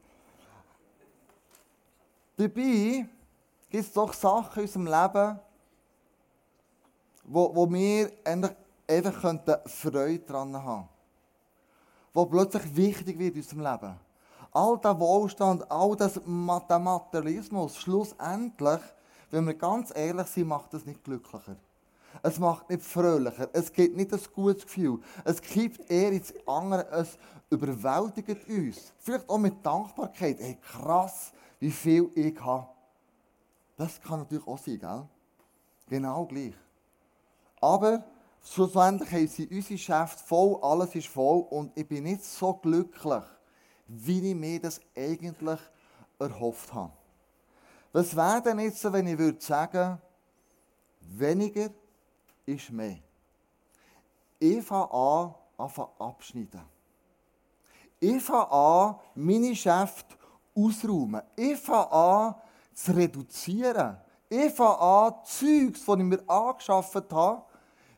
Dabei 2.36 3.08
gibt 3.70 3.84
es 3.84 3.94
doch 3.94 4.14
Sachen 4.14 4.64
in 4.64 4.68
unserem 4.68 4.86
Leben, 4.86 5.40
wo, 7.26 7.56
wo 7.56 7.72
wir 7.72 8.12
einfach 8.26 9.66
Freude 9.66 10.20
daran 10.20 10.56
haben 10.56 10.64
könnten. 10.64 10.90
Wo 12.14 12.26
plötzlich 12.26 12.76
wichtig 12.76 13.18
wird 13.18 13.36
in 13.36 13.42
unserem 13.42 13.62
Leben. 13.62 14.00
All 14.54 14.78
der 14.78 15.00
Wohlstand, 15.00 15.70
all 15.72 15.96
das 15.96 16.22
Materialismus, 16.26 17.76
schlussendlich, 17.78 18.82
wenn 19.32 19.48
wir 19.48 19.56
ganz 19.56 19.92
ehrlich 19.96 20.28
sind, 20.28 20.48
macht 20.48 20.74
das 20.74 20.86
nicht 20.86 21.04
glücklicher. 21.04 21.56
Es 22.22 22.38
macht 22.38 22.70
nicht 22.70 22.84
fröhlicher. 22.84 23.50
Es 23.54 23.74
gibt 23.74 23.98
nicht 23.98 24.14
ein 24.14 24.20
gutes 24.36 24.64
Gefühl. 24.64 25.00
Es 25.24 25.42
gibt 25.42 25.90
eher 25.90 26.12
ins 26.12 26.34
andere. 26.46 26.88
Es 26.92 27.18
überwältigt 27.50 28.48
uns. 28.48 28.94
Vielleicht 29.00 29.28
auch 29.28 29.40
mit 29.40 29.66
Dankbarkeit. 29.66 30.38
Hey, 30.40 30.58
krass, 30.62 31.34
wie 31.60 31.72
viel 31.72 32.12
ich 32.14 32.40
habe. 32.40 32.68
Das 33.76 34.00
kann 34.02 34.20
natürlich 34.20 34.48
auch 34.48 34.60
sein, 34.60 34.78
gell? 34.80 35.08
Genau 35.90 36.26
gleich. 36.26 36.54
Aber 37.60 38.04
schlussendlich 38.44 39.12
haben 39.12 39.28
sie 39.28 39.48
unsere 39.48 39.74
Geschäfte 39.74 40.24
voll, 40.24 40.60
alles 40.62 40.94
ist 40.96 41.08
voll 41.08 41.46
und 41.50 41.72
ich 41.76 41.88
bin 41.88 42.04
nicht 42.04 42.24
so 42.24 42.54
glücklich, 42.54 43.24
wie 43.88 44.32
ich 44.32 44.36
mir 44.36 44.60
das 44.60 44.80
eigentlich 44.96 45.60
erhofft 46.20 46.74
habe. 46.74 46.94
Was 47.92 48.16
wäre 48.16 48.42
denn 48.42 48.60
jetzt, 48.60 48.92
wenn 48.92 49.08
ich 49.08 49.18
würde 49.18 49.42
sagen, 49.42 50.02
weniger 51.02 51.70
ist 52.46 52.72
mehr? 52.72 52.98
Ich 54.40 54.64
fange 54.64 54.92
an, 54.92 55.36
anfangen 55.58 55.90
abschneiden. 56.00 56.62
Ich 58.00 58.24
fange 58.24 58.52
an, 58.52 58.96
meine 59.16 59.50
Geschäfte 59.50 60.16
auszuräumen. 60.56 61.22
Ich 61.36 61.58
fange 61.58 61.92
an, 61.92 62.36
zu 62.74 62.92
reduzieren. 62.92 63.98
Ich 64.28 64.54
fange 64.54 64.80
an, 64.80 65.14
Zeugs, 65.24 65.86
die 65.86 65.92
ich 65.92 65.98
mir 65.98 66.24
angeschafft 66.28 67.14
habe, 67.14 67.44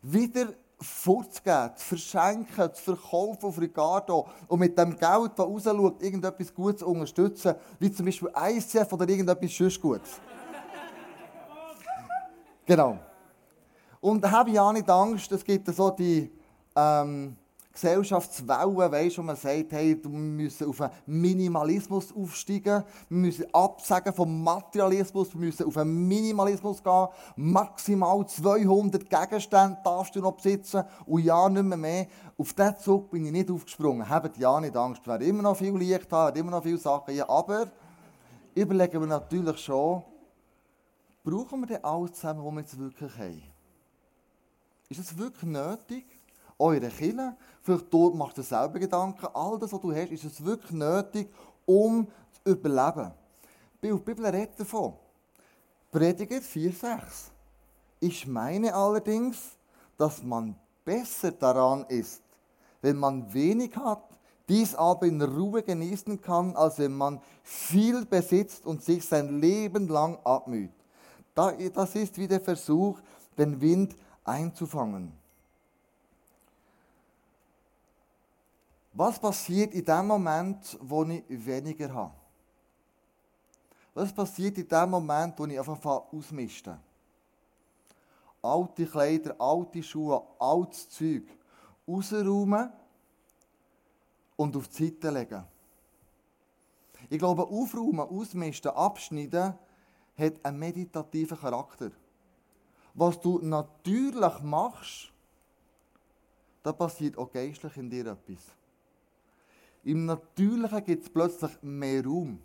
wieder 0.02 0.54
vorzugeben, 0.86 1.72
zu 1.76 1.86
verschenken, 1.86 2.74
zu 2.74 2.84
verkaufen 2.84 3.46
auf 3.46 3.60
Ricardo 3.60 4.28
und 4.48 4.60
mit 4.60 4.78
dem 4.78 4.98
Geld, 4.98 5.32
das 5.36 5.46
rausschaut, 5.46 6.02
irgendetwas 6.02 6.54
Gutes 6.54 6.80
zu 6.80 6.88
unterstützen, 6.88 7.56
wie 7.80 7.92
zum 7.92 8.06
Beispiel 8.06 8.30
ICF 8.36 8.92
oder 8.94 9.08
irgendetwas 9.08 9.56
sonst 9.56 9.82
Gutes. 9.82 10.20
genau. 12.66 12.98
Und 14.00 14.30
habe 14.30 14.62
auch 14.62 14.72
nicht 14.72 14.90
Angst, 14.90 15.32
es 15.32 15.44
gibt 15.44 15.68
so 15.74 15.90
die 15.90 16.32
ähm, 16.76 17.36
Gesellschaftswellen, 17.76 18.92
weißt, 18.92 19.18
wo 19.18 19.22
man 19.22 19.36
sagt, 19.36 19.72
hey, 19.72 20.00
wir 20.02 20.10
müssen 20.10 20.68
auf 20.68 20.82
einen 20.82 20.94
Minimalismus 21.06 22.16
aufsteigen, 22.16 22.84
wir 23.10 23.18
müssen 23.18 23.46
absagen 23.54 24.14
vom 24.14 24.44
Materialismus, 24.44 25.34
wir 25.34 25.42
müssen 25.42 25.68
auf 25.68 25.78
einen 25.78 26.08
Minimalismus 26.08 26.82
gehen, 26.82 27.08
maximal 27.36 28.26
200 28.26 29.10
Gegenstände 29.10 29.78
darfst 29.84 30.16
du 30.16 30.22
noch 30.22 30.32
besitzen 30.32 30.84
und 31.06 31.24
ja, 31.24 31.48
nicht 31.50 31.64
mehr 31.64 31.78
mehr. 31.78 32.08
Auf 32.38 32.54
diesen 32.54 32.78
Zug 32.80 33.12
bin 33.12 33.26
ich 33.26 33.32
nicht 33.32 33.52
aufgesprungen. 33.52 34.10
Habt 34.10 34.38
ja 34.38 34.60
nicht 34.60 34.76
Angst, 34.76 35.06
wir 35.06 35.14
werden 35.14 35.28
immer 35.28 35.44
noch 35.44 35.58
viel 35.58 35.78
Licht 35.78 36.12
haben, 36.12 36.36
immer 36.38 36.52
noch 36.52 36.64
viele 36.64 36.78
Sachen 36.78 37.14
hier, 37.14 37.30
aber 37.30 37.68
überlegen 38.56 39.02
wir 39.02 39.08
natürlich 39.08 39.60
schon, 39.60 40.02
brauchen 41.24 41.60
wir 41.62 41.68
denn 41.68 41.84
alles 41.84 42.14
zusammen, 42.14 42.46
was 42.46 42.54
wir 42.54 42.62
jetzt 42.62 42.80
wirklich 42.80 43.18
haben? 43.18 43.44
Ist 44.88 45.00
das 45.00 45.18
wirklich 45.18 45.50
nötig? 45.52 46.06
Eure 46.58 46.90
Kinder. 46.90 47.36
Vielleicht 47.62 47.94
machst 47.94 48.38
du 48.38 48.42
dir 48.42 48.48
selber 48.48 48.80
Gedanken. 48.80 49.28
All 49.34 49.58
das, 49.60 49.74
was 49.74 49.82
du 49.82 49.94
hast, 49.94 50.12
ist 50.12 50.24
es 50.24 50.44
wirklich 50.44 50.72
nötig, 50.72 51.30
um 51.66 52.08
zu 52.44 52.52
überleben. 52.52 53.12
Die 53.82 53.92
Bibel 53.92 54.26
redet 54.26 54.60
davon. 54.60 54.94
Prediger 55.92 56.38
4,6. 56.38 57.30
Ich 58.00 58.28
meine 58.28 58.74
allerdings, 58.74 59.38
dass 59.98 60.22
man 60.22 60.56
besser 60.84 61.32
daran 61.32 61.86
ist, 61.88 62.22
wenn 62.82 62.98
man 62.98 63.34
wenig 63.34 63.76
hat, 63.76 64.04
dies 64.48 64.76
aber 64.76 65.08
in 65.08 65.22
Ruhe 65.22 65.64
genießen 65.64 66.22
kann, 66.22 66.56
als 66.56 66.78
wenn 66.78 66.94
man 66.94 67.20
viel 67.44 68.06
besitzt 68.06 68.66
und 68.66 68.84
sich 68.84 69.04
sein 69.06 69.40
Leben 69.40 69.88
lang 69.88 70.20
abmüht. 70.24 70.72
Das 71.34 71.96
ist 71.96 72.18
wie 72.18 72.28
der 72.28 72.42
Versuch, 72.42 73.00
den 73.38 73.60
Wind 73.60 73.96
einzufangen. 74.24 75.12
Was 78.98 79.20
passiert 79.20 79.74
in 79.74 79.84
dem 79.84 80.08
Moment, 80.08 80.78
wo 80.82 81.04
ich 81.04 81.24
weniger 81.28 81.94
habe? 81.94 82.14
Was 83.94 84.14
passiert 84.14 84.58
in 84.58 84.68
dem 84.70 84.90
Moment, 84.90 85.38
wo 85.38 85.46
ich 85.46 85.60
einfach 85.60 85.82
ausmiste? 86.14 86.80
Alte 88.42 88.86
Kleider, 88.86 89.36
alte 89.38 89.84
Schuhe, 89.84 90.26
altes 90.40 90.90
Zeug 90.90 91.24
rausräumen 91.86 92.72
und 94.38 94.56
auf 94.56 94.70
die 94.70 94.86
Seite 94.86 95.10
legen. 95.10 95.44
Ich 97.10 97.20
glaube, 97.20 97.44
aufräumen, 97.44 98.00
ausmisten, 98.00 98.72
abschneiden 98.72 99.56
hat 100.18 100.46
einen 100.46 100.58
meditativen 100.58 101.38
Charakter. 101.38 101.92
Was 102.94 103.20
du 103.20 103.40
natürlich 103.40 104.40
machst, 104.42 105.12
da 106.64 106.72
passiert 106.72 107.18
auch 107.18 107.30
geistlich 107.30 107.76
in 107.76 107.90
dir 107.90 108.08
etwas. 108.08 108.56
Im 109.86 110.06
Natürlichen 110.08 110.84
gibt 110.84 111.04
es 111.04 111.10
plötzlich 111.10 111.52
mehr 111.62 112.04
Raum. 112.04 112.40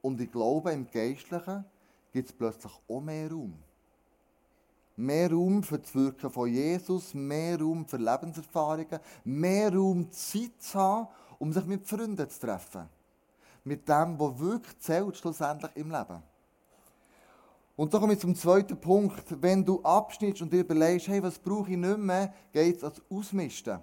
Und 0.00 0.20
ich 0.20 0.32
glaube, 0.32 0.72
im 0.72 0.90
Geistlichen 0.90 1.64
gibt 2.12 2.28
es 2.28 2.34
plötzlich 2.34 2.72
auch 2.88 3.00
mehr 3.00 3.30
Raum. 3.30 3.54
Mehr 4.96 5.30
Raum 5.30 5.62
für 5.62 5.78
das 5.78 5.94
Wirken 5.94 6.28
von 6.28 6.48
Jesus, 6.48 7.14
mehr 7.14 7.58
Raum 7.60 7.86
für 7.86 7.98
Lebenserfahrungen, 7.98 8.98
mehr 9.24 9.72
Raum 9.72 10.10
Zeit 10.10 10.50
zu 10.58 10.78
haben, 10.78 11.08
um 11.38 11.52
sich 11.52 11.64
mit 11.66 11.86
Freunden 11.86 12.28
zu 12.28 12.40
treffen. 12.40 12.88
Mit 13.62 13.88
dem, 13.88 14.18
was 14.18 14.38
wirklich 14.40 14.78
zählt 14.80 15.16
schlussendlich 15.16 15.70
im 15.76 15.92
Leben. 15.92 16.20
Und 17.76 17.94
da 17.94 18.00
komme 18.00 18.14
ich 18.14 18.18
zum 18.18 18.34
zweiten 18.34 18.76
Punkt. 18.76 19.40
Wenn 19.40 19.64
du 19.64 19.80
abschnittst 19.82 20.42
und 20.42 20.52
dir 20.52 20.60
überlegst, 20.62 21.06
hey, 21.06 21.22
was 21.22 21.38
brauche 21.38 21.70
ich 21.70 21.76
nicht 21.76 21.98
mehr, 21.98 22.34
geht 22.52 22.78
es 22.78 22.84
als 22.84 23.00
Ausmisten. 23.08 23.78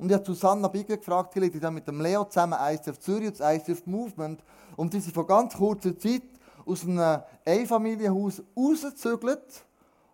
Und 0.00 0.08
ich 0.08 0.14
habe 0.14 0.24
Susanna 0.24 0.68
Bigger 0.68 0.96
gefragt, 0.96 1.34
die 1.34 1.60
dann 1.60 1.74
mit 1.74 1.86
dem 1.86 2.00
Leo 2.00 2.24
zusammen 2.24 2.58
ICF 2.58 2.98
Zürich 3.00 3.28
und 3.28 3.40
ICF 3.40 3.84
Movement. 3.84 4.42
Und 4.76 4.94
die 4.94 5.00
sind 5.00 5.12
vor 5.12 5.26
ganz 5.26 5.54
kurzer 5.54 5.96
Zeit 5.98 6.22
aus 6.64 6.84
einem 6.84 7.20
Einfamilienhaus 7.44 8.42
rausgezügelt, 8.56 9.66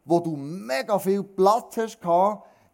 wo 0.05 0.19
du 0.19 0.35
mega 0.35 0.99
viel 0.99 1.23
Platz 1.23 1.77
hast 1.77 1.99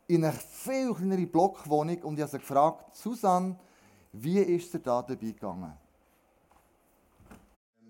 in 0.06 0.24
eine 0.24 0.32
viel 0.32 0.94
kleinere 0.94 1.26
Blockwohnung. 1.26 2.02
Und 2.02 2.14
ich 2.14 2.22
habe 2.22 2.30
sie 2.30 2.38
gefragt, 2.38 2.96
Susanne, 2.96 3.56
wie 4.14 4.38
ist 4.38 4.72
dir 4.72 4.78
da 4.78 5.02
dabei 5.02 5.16
gegangen? 5.16 5.72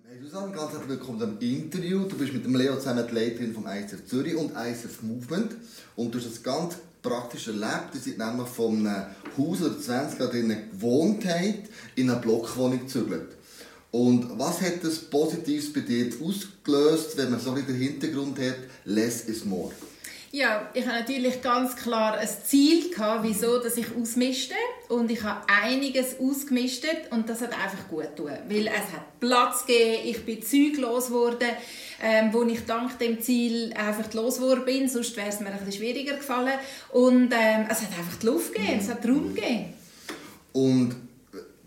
Hey 0.05 0.21
Susanne, 0.21 0.53
ganz 0.53 0.73
herzlich 0.73 0.89
willkommen 0.89 1.21
zum 1.21 1.39
Interview. 1.39 2.09
Du 2.09 2.19
bist 2.19 2.33
mit 2.33 2.45
dem 2.45 2.57
Leo 2.57 2.75
zusammen 2.75 3.07
die 3.09 3.15
Leiterin 3.15 3.55
vom 3.55 3.69
ICF 3.69 4.05
Zürich 4.05 4.35
und 4.35 4.51
ICF 4.57 5.01
Movement. 5.03 5.55
Und 5.95 6.13
du 6.13 6.19
hast 6.19 6.27
das 6.27 6.43
ganz 6.43 6.77
praktisch 7.03 7.49
erlebt. 7.49 7.95
Ihr 7.95 8.01
seid 8.01 8.19
nämlich 8.19 8.49
von 8.49 8.87
einem 8.87 9.07
Haus 9.37 9.63
oder 9.63 9.81
20 9.81 10.19
Jahre 10.19 10.33
drinnen 10.33 10.71
gewohnt 10.71 11.25
habt, 11.27 11.69
in 11.97 12.11
eine 12.11 12.21
Blockwohnung 12.21 12.81
gezügelt. 12.81 13.37
Und 13.91 14.39
was 14.39 14.61
hat 14.63 14.83
das 14.83 14.99
Positives 14.99 15.73
bei 15.73 15.81
dir 15.81 16.11
ausgelöst, 16.23 17.17
wenn 17.17 17.31
man 17.31 17.41
so 17.41 17.55
den 17.55 17.75
Hintergrund 17.75 18.39
hat, 18.39 18.57
less 18.85 19.23
is 19.23 19.45
more? 19.45 19.73
Ja, 20.35 20.71
ich 20.73 20.87
habe 20.87 21.01
natürlich 21.01 21.43
ganz 21.43 21.77
klar 21.77 22.17
ein 22.17 22.29
Ziel 22.43 22.89
gehabt, 22.89 23.23
wieso 23.23 23.59
dass 23.59 23.77
ich 23.77 23.95
ausmischte. 23.95 24.55
Und 24.89 25.11
ich 25.11 25.23
habe 25.23 25.43
einiges 25.47 26.19
ausgemistet 26.19 27.11
und 27.11 27.29
das 27.29 27.43
hat 27.43 27.53
einfach 27.53 27.87
gut 27.89 28.17
getan, 28.17 28.39
weil 28.49 28.67
es 28.67 28.93
hat 28.95 29.21
Platz 29.21 29.67
gegeben, 29.67 30.03
ich 30.07 30.25
bin 30.25 30.43
zeuglos 30.43 31.09
geworden, 31.09 31.51
ähm, 32.03 32.33
wo 32.33 32.45
ich 32.45 32.65
dank 32.65 32.99
dem 32.99 33.21
Ziel 33.21 33.75
einfach 33.75 34.11
losgeworden 34.15 34.65
bin, 34.65 34.89
sonst 34.89 35.15
wäre 35.19 35.29
es 35.29 35.41
mir 35.41 35.49
ein 35.49 35.59
bisschen 35.59 35.75
schwieriger 35.75 36.15
gefallen. 36.15 36.59
Und 36.93 37.31
ähm, 37.33 37.67
es 37.71 37.83
hat 37.83 37.99
einfach 37.99 38.17
die 38.19 38.27
Luft 38.27 38.55
gegeben, 38.55 38.79
es 38.81 38.89
hat 38.89 39.05
Raum 39.05 39.35
gegeben. 39.35 39.75
Und 40.55 40.97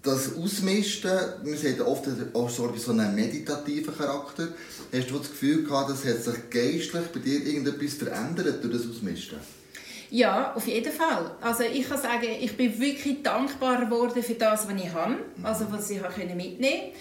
das 0.06 0.36
Ausmisten, 0.36 1.20
wir 1.44 1.58
sagen 1.58 1.82
oft 1.82 2.06
auch 2.34 2.50
so 2.50 2.92
einen 2.92 3.16
meditativen 3.16 3.96
Charakter. 3.98 4.50
Hast 4.94 5.10
du 5.10 5.18
das 5.18 5.30
Gefühl 5.30 5.64
gehabt, 5.64 5.90
dass 5.90 6.06
hat 6.06 6.24
sich 6.24 6.50
geistlich 6.50 7.08
bei 7.14 7.20
dir 7.20 7.46
irgendetwas 7.46 7.96
verändert 7.96 8.64
durch 8.64 8.74
das 8.74 8.90
Ausmisten? 8.90 9.40
Ja, 10.12 10.54
auf 10.54 10.68
jeden 10.68 10.94
Fall. 10.94 11.32
Also 11.42 11.64
ich 11.64 11.90
kann 11.90 12.02
sagen, 12.02 12.28
ich 12.40 12.56
bin 12.56 12.80
wirklich 12.80 13.24
dankbar 13.24 13.84
geworden 13.84 14.22
für 14.22 14.36
das, 14.36 14.68
was 14.68 14.82
ich 14.82 14.94
habe, 14.94 15.18
also 15.42 15.66
was 15.72 15.90
ich 15.90 16.00
mitnehmen 16.00 16.60
konnte. 16.62 16.92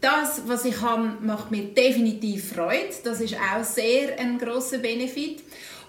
Das, 0.00 0.42
was 0.46 0.64
ich 0.64 0.80
habe, 0.80 1.16
macht 1.20 1.50
mir 1.50 1.64
definitiv 1.64 2.52
Freude. 2.52 2.94
Das 3.02 3.20
ist 3.20 3.34
auch 3.34 3.64
sehr 3.64 4.18
ein 4.18 4.38
großer 4.38 4.78
Benefit. 4.78 5.42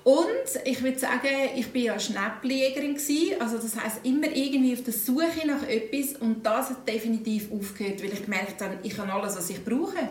Und 0.06 0.62
ich 0.66 0.84
würde 0.84 1.00
sagen, 1.00 1.28
ich 1.56 1.74
war 1.74 1.82
ja 1.82 2.00
Schnäppeljägerin 2.00 2.96
also 3.40 3.58
das 3.58 3.76
heißt 3.76 4.02
immer 4.04 4.28
irgendwie 4.28 4.74
auf 4.74 4.84
der 4.84 4.94
Suche 4.94 5.48
nach 5.48 5.68
etwas 5.68 6.22
und 6.22 6.46
das 6.46 6.70
hat 6.70 6.88
definitiv 6.88 7.52
aufgehört, 7.52 8.04
weil 8.04 8.14
ich 8.14 8.24
gemerkt 8.24 8.62
habe, 8.62 8.78
ich 8.84 8.96
habe 9.00 9.12
alles, 9.12 9.36
was 9.36 9.50
ich 9.50 9.66
brauche. 9.66 10.10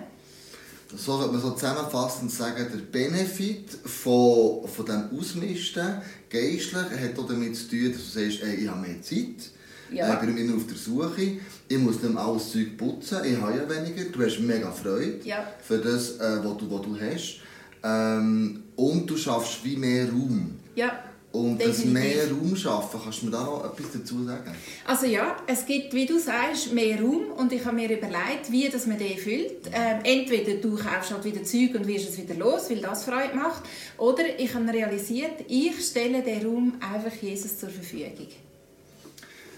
So 0.91 0.97
sollte 0.97 1.31
man 1.31 1.41
so 1.41 1.53
zusammenfassend 1.53 2.33
sagen, 2.33 2.67
der 2.73 2.79
Benefit 2.79 3.71
von, 3.85 4.67
von 4.67 4.85
diesem 4.85 5.17
Ausmisten 5.17 6.03
geistlich 6.29 6.75
hat 6.75 7.17
auch 7.17 7.29
damit 7.29 7.57
zu 7.57 7.69
tun, 7.69 7.93
dass 7.93 8.13
du 8.13 8.21
sagst, 8.21 8.43
ey, 8.43 8.65
ich 8.65 8.69
habe 8.69 8.81
mehr 8.81 9.01
Zeit, 9.01 9.49
ja. 9.93 10.13
ich 10.13 10.21
bin 10.27 10.37
immer 10.37 10.57
auf 10.57 10.67
der 10.67 10.77
Suche, 10.77 11.37
ich 11.69 11.79
muss 11.79 12.03
nicht 12.03 12.17
alles 12.17 12.51
Zeug 12.51 12.77
putzen, 12.77 13.19
ich 13.25 13.41
habe 13.41 13.57
ja 13.57 13.71
weniger, 13.71 14.11
du 14.11 14.25
hast 14.25 14.41
mega 14.41 14.73
Freude 14.73 15.21
ja. 15.23 15.47
für 15.63 15.79
das, 15.79 16.19
äh, 16.19 16.45
was, 16.45 16.57
du, 16.57 16.69
was 16.69 16.83
du 16.83 16.99
hast. 17.01 17.43
Ähm, 17.85 18.64
und 18.77 19.07
du 19.07 19.17
schaffst 19.17 19.65
wie 19.65 19.77
mehr 19.77 20.09
Raum. 20.09 20.59
Ja. 20.75 20.99
Und 21.33 21.59
Definitiv. 21.59 21.85
das 21.85 21.93
mehr 21.93 22.31
Raum 22.31 22.55
schaffen, 22.55 23.01
kannst 23.03 23.23
du 23.23 23.27
mir 23.27 23.33
da 23.33 23.43
noch 23.43 23.65
etwas 23.65 23.93
dazu 23.93 24.25
sagen? 24.25 24.55
Also 24.87 25.07
ja, 25.07 25.37
es 25.49 25.67
gibt, 25.67 25.93
wie 25.93 26.07
du 26.07 26.17
sagst, 26.17 26.73
mehr 26.73 27.01
Raum 27.01 27.33
und 27.37 27.53
ich 27.53 27.65
habe 27.65 27.75
mir 27.75 27.91
überlegt, 27.91 28.53
wie 28.53 28.69
das 28.69 28.87
man 28.87 28.99
den 28.99 29.19
füllt. 29.19 29.67
Ähm, 29.73 29.99
entweder 30.05 30.61
du 30.61 30.77
kaufst 30.77 31.11
halt 31.11 31.25
wieder 31.25 31.43
Zeug 31.43 31.75
und 31.75 31.89
wirst 31.89 32.09
es 32.09 32.19
wieder 32.19 32.37
los, 32.37 32.71
weil 32.71 32.81
das 32.81 33.03
Freude 33.03 33.35
macht, 33.35 33.65
oder 33.99 34.23
ich 34.39 34.55
habe 34.55 34.73
realisiert, 34.73 35.45
ich 35.49 35.85
stelle 35.85 36.23
den 36.23 36.47
Raum 36.47 36.75
einfach 36.81 37.21
Jesus 37.21 37.59
zur 37.59 37.71
Verfügung. 37.71 38.29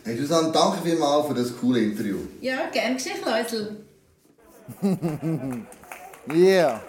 Hey 0.03 0.17
Susanne, 0.17 0.53
danke 0.53 0.79
vielmals 0.83 1.27
für 1.27 1.35
das 1.35 1.55
coole 1.59 1.81
Interview. 1.81 2.21
Ja, 2.41 2.71
gerne 2.73 2.95
geschehen, 2.95 3.19
Leusel. 3.23 3.77
yeah. 6.35 6.81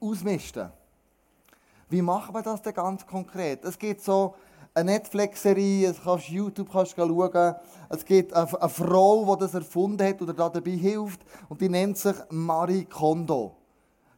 Ausmisten. 0.00 0.70
Wie 1.88 2.02
machen 2.02 2.34
wir 2.34 2.42
das 2.42 2.62
denn 2.62 2.74
ganz 2.74 3.06
konkret? 3.06 3.64
Es 3.64 3.78
gibt 3.78 4.02
so 4.02 4.34
eine 4.74 4.92
Netflix-Serie, 4.92 5.94
auf 6.04 6.22
YouTube 6.28 6.70
kannst 6.70 6.94
schauen. 6.94 7.54
Es 7.88 8.04
gibt 8.04 8.32
eine, 8.32 8.60
eine 8.60 8.68
Frau, 8.68 9.34
die 9.34 9.40
das 9.40 9.54
erfunden 9.54 10.06
hat 10.06 10.20
oder 10.20 10.34
da 10.34 10.48
dabei 10.48 10.72
hilft 10.72 11.20
und 11.48 11.60
die 11.60 11.68
nennt 11.68 11.96
sich 11.98 12.16
Marie 12.30 12.84
Kondo. 12.84 13.56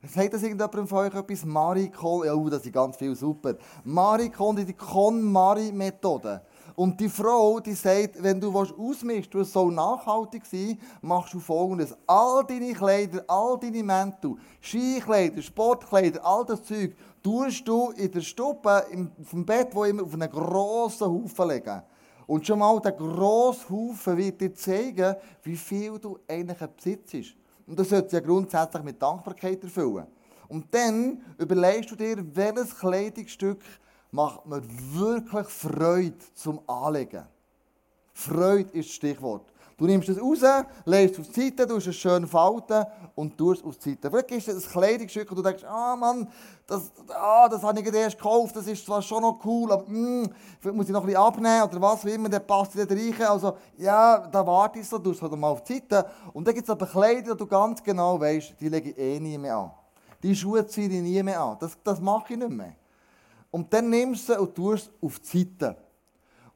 Sagt 0.02 0.32
das 0.32 0.42
irgendjemand 0.42 0.88
von 0.88 0.98
euch 0.98 1.14
etwas? 1.14 1.44
Marie 1.44 1.90
Kondo? 1.90 2.24
Ja, 2.24 2.34
oh, 2.34 2.48
das 2.48 2.64
ist 2.64 2.72
ganz 2.72 2.96
viel 2.96 3.14
super. 3.14 3.54
Marie 3.84 4.30
Kondo, 4.30 4.62
die 4.62 4.72
Kon-Marie-Methode. 4.72 6.42
Und 6.76 6.98
die 7.00 7.08
Frau, 7.08 7.60
die 7.60 7.74
sagt, 7.74 8.22
wenn 8.22 8.40
du 8.40 8.50
ausmischen 8.56 9.08
willst, 9.08 9.34
du 9.34 9.44
soll 9.44 9.72
nachhaltig 9.72 10.44
sein, 10.46 10.78
machst 11.02 11.34
du 11.34 11.40
folgendes. 11.40 11.96
All 12.06 12.44
deine 12.44 12.72
Kleider, 12.72 13.24
all 13.26 13.58
deine 13.58 13.82
Mäntel, 13.82 14.36
Skikleider, 14.60 15.42
Sportkleider, 15.42 16.24
all 16.24 16.44
das 16.44 16.62
Zeug, 16.64 16.94
tust 17.22 17.66
du 17.66 17.90
in 17.90 18.10
der 18.10 18.20
Stube, 18.20 18.84
auf 19.20 19.30
dem 19.30 19.46
Bett, 19.46 19.68
wo 19.72 19.84
immer 19.84 20.02
auf 20.02 20.14
einen 20.14 20.30
grossen 20.30 21.06
Haufen 21.06 21.48
legen. 21.48 21.82
Und 22.26 22.46
schon 22.46 22.60
mal 22.60 22.78
der 22.80 22.92
grosse 22.92 23.68
Haufen 23.68 24.16
wird 24.16 24.40
dir 24.40 24.54
zeigen, 24.54 25.16
wie 25.42 25.56
viel 25.56 25.98
du 25.98 26.18
eigentlich 26.28 26.58
besitzt. 26.58 27.34
Und 27.66 27.78
das 27.78 27.88
sollte 27.88 28.16
ja 28.16 28.20
grundsätzlich 28.20 28.82
mit 28.82 29.02
Dankbarkeit 29.02 29.62
erfüllen. 29.62 30.06
Und 30.48 30.66
dann 30.72 31.20
überlegst 31.38 31.90
du 31.90 31.96
dir, 31.96 32.16
welches 32.34 32.76
Kleidungsstück 32.76 33.62
macht 34.10 34.46
mir 34.46 34.62
wirklich 34.92 35.46
Freude 35.46 36.18
zum 36.34 36.60
Anlegen. 36.66 37.24
Freude 38.12 38.70
ist 38.72 38.88
das 38.88 38.96
Stichwort. 38.96 39.50
Du 39.80 39.86
nimmst 39.86 40.10
es 40.10 40.20
raus, 40.20 40.40
legst 40.84 41.14
es 41.14 41.20
auf 41.20 41.32
die 41.32 41.40
Seite, 41.40 41.66
tust 41.66 41.86
es 41.86 41.96
schön 41.96 42.26
falten 42.26 42.84
und 43.14 43.38
tust 43.38 43.62
es 43.62 43.66
auf 43.66 43.78
die 43.78 43.90
Seite. 43.90 44.10
Vielleicht 44.10 44.30
ist 44.32 44.48
es 44.48 44.66
ein 44.66 44.72
Kleidungsstück 44.72 45.30
und 45.30 45.38
du 45.38 45.42
denkst, 45.42 45.64
ah 45.64 45.96
Mann, 45.96 46.28
das, 46.66 46.92
ah, 47.08 47.48
das 47.48 47.62
habe 47.62 47.80
ich 47.80 47.86
erst 47.94 48.18
gekauft, 48.18 48.54
das 48.54 48.66
ist 48.66 48.84
zwar 48.84 49.00
schon 49.00 49.22
noch 49.22 49.40
cool, 49.42 49.72
aber 49.72 49.84
mm, 49.88 50.28
vielleicht 50.60 50.76
muss 50.76 50.84
ich 50.84 50.92
noch 50.92 51.00
ein 51.00 51.06
bisschen 51.06 51.22
abnehmen 51.22 51.62
oder 51.62 51.80
was 51.80 52.04
wie 52.04 52.10
immer, 52.10 52.28
der 52.28 52.40
passt 52.40 52.74
nicht 52.74 52.90
rein. 52.90 53.26
Also 53.26 53.56
ja, 53.78 54.18
da 54.18 54.46
warte 54.46 54.80
ich 54.80 54.86
so, 54.86 54.98
tust 54.98 55.16
es 55.16 55.22
halt 55.22 55.40
mal 55.40 55.48
auf 55.48 55.64
die 55.64 55.76
Seite. 55.76 56.04
Und 56.34 56.46
dann 56.46 56.54
gibt 56.54 56.66
es 56.66 56.70
aber 56.70 56.84
Kleider, 56.84 57.32
die 57.32 57.38
du 57.38 57.46
ganz 57.46 57.82
genau 57.82 58.20
weißt, 58.20 58.60
die 58.60 58.68
lege 58.68 58.90
ich 58.90 58.98
eh 58.98 59.18
nie 59.18 59.38
mehr 59.38 59.56
an. 59.56 59.70
Die 60.22 60.36
Schuhe 60.36 60.66
ziehe 60.66 60.90
ich 60.90 61.00
nie 61.00 61.22
mehr 61.22 61.40
an. 61.40 61.56
Das, 61.58 61.78
das 61.82 61.98
mache 62.02 62.34
ich 62.34 62.38
nicht 62.38 62.50
mehr. 62.50 62.74
Und 63.50 63.72
dann 63.72 63.90
nimmst 63.90 64.28
du 64.28 64.32
sie 64.32 64.40
und 64.40 64.54
tust 64.54 64.88
es 64.88 65.04
auf 65.04 65.18
die 65.20 65.38
Seite. 65.38 65.76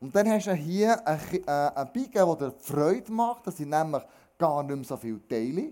Und 0.00 0.14
dann 0.14 0.30
hast 0.30 0.46
du 0.46 0.52
hier 0.52 1.06
eine, 1.06 1.20
äh, 1.34 1.50
eine 1.74 1.90
Biege, 1.92 2.24
die 2.24 2.38
dir 2.38 2.52
Freude 2.58 3.10
macht. 3.10 3.46
Das 3.46 3.56
sind 3.56 3.70
nämlich 3.70 4.02
gar 4.38 4.62
nicht 4.62 4.76
mehr 4.76 4.84
so 4.84 4.96
viele 4.96 5.26
Teile. 5.26 5.70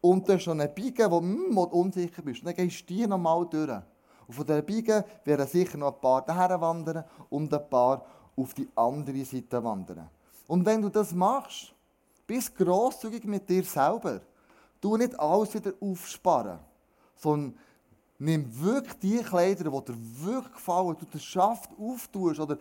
Und 0.00 0.28
dann 0.28 0.38
du 0.38 0.50
eine 0.50 0.68
Biege, 0.68 1.10
wo, 1.10 1.20
mm, 1.20 1.54
wo 1.54 1.66
du 1.66 1.76
unsicher 1.76 2.22
bist. 2.22 2.44
Dann 2.46 2.54
gehst 2.54 2.80
du 2.82 2.94
die 2.94 3.06
nochmal 3.06 3.46
durch. 3.46 3.70
Und 4.26 4.34
von 4.34 4.46
dieser 4.46 4.62
Biege 4.62 5.04
werden 5.24 5.46
sicher 5.46 5.78
noch 5.78 5.94
ein 5.94 6.00
paar 6.00 6.24
daher 6.24 6.60
wandern 6.60 7.04
und 7.30 7.52
ein 7.52 7.68
paar 7.68 8.04
auf 8.36 8.54
die 8.54 8.68
andere 8.74 9.24
Seite 9.24 9.62
wandern. 9.62 10.08
Und 10.46 10.64
wenn 10.64 10.82
du 10.82 10.88
das 10.88 11.12
machst, 11.12 11.74
bist 12.26 12.54
grosszügig 12.56 13.24
mit 13.24 13.48
dir 13.48 13.64
selber. 13.64 14.20
Du 14.80 14.96
nicht 14.96 15.18
alles 15.18 15.54
wieder 15.54 15.72
aufsparen, 15.80 16.58
sondern 17.16 17.58
Nimm 18.18 18.46
wirklich 18.60 18.94
die 18.94 19.18
Kleider, 19.18 19.70
die 19.70 19.92
dir 19.92 19.98
wirklich 20.24 20.52
gefallen, 20.52 20.96
du 20.98 21.06
den 21.06 21.20
Schaft 21.20 21.70
auftust 21.78 22.40
oder 22.40 22.58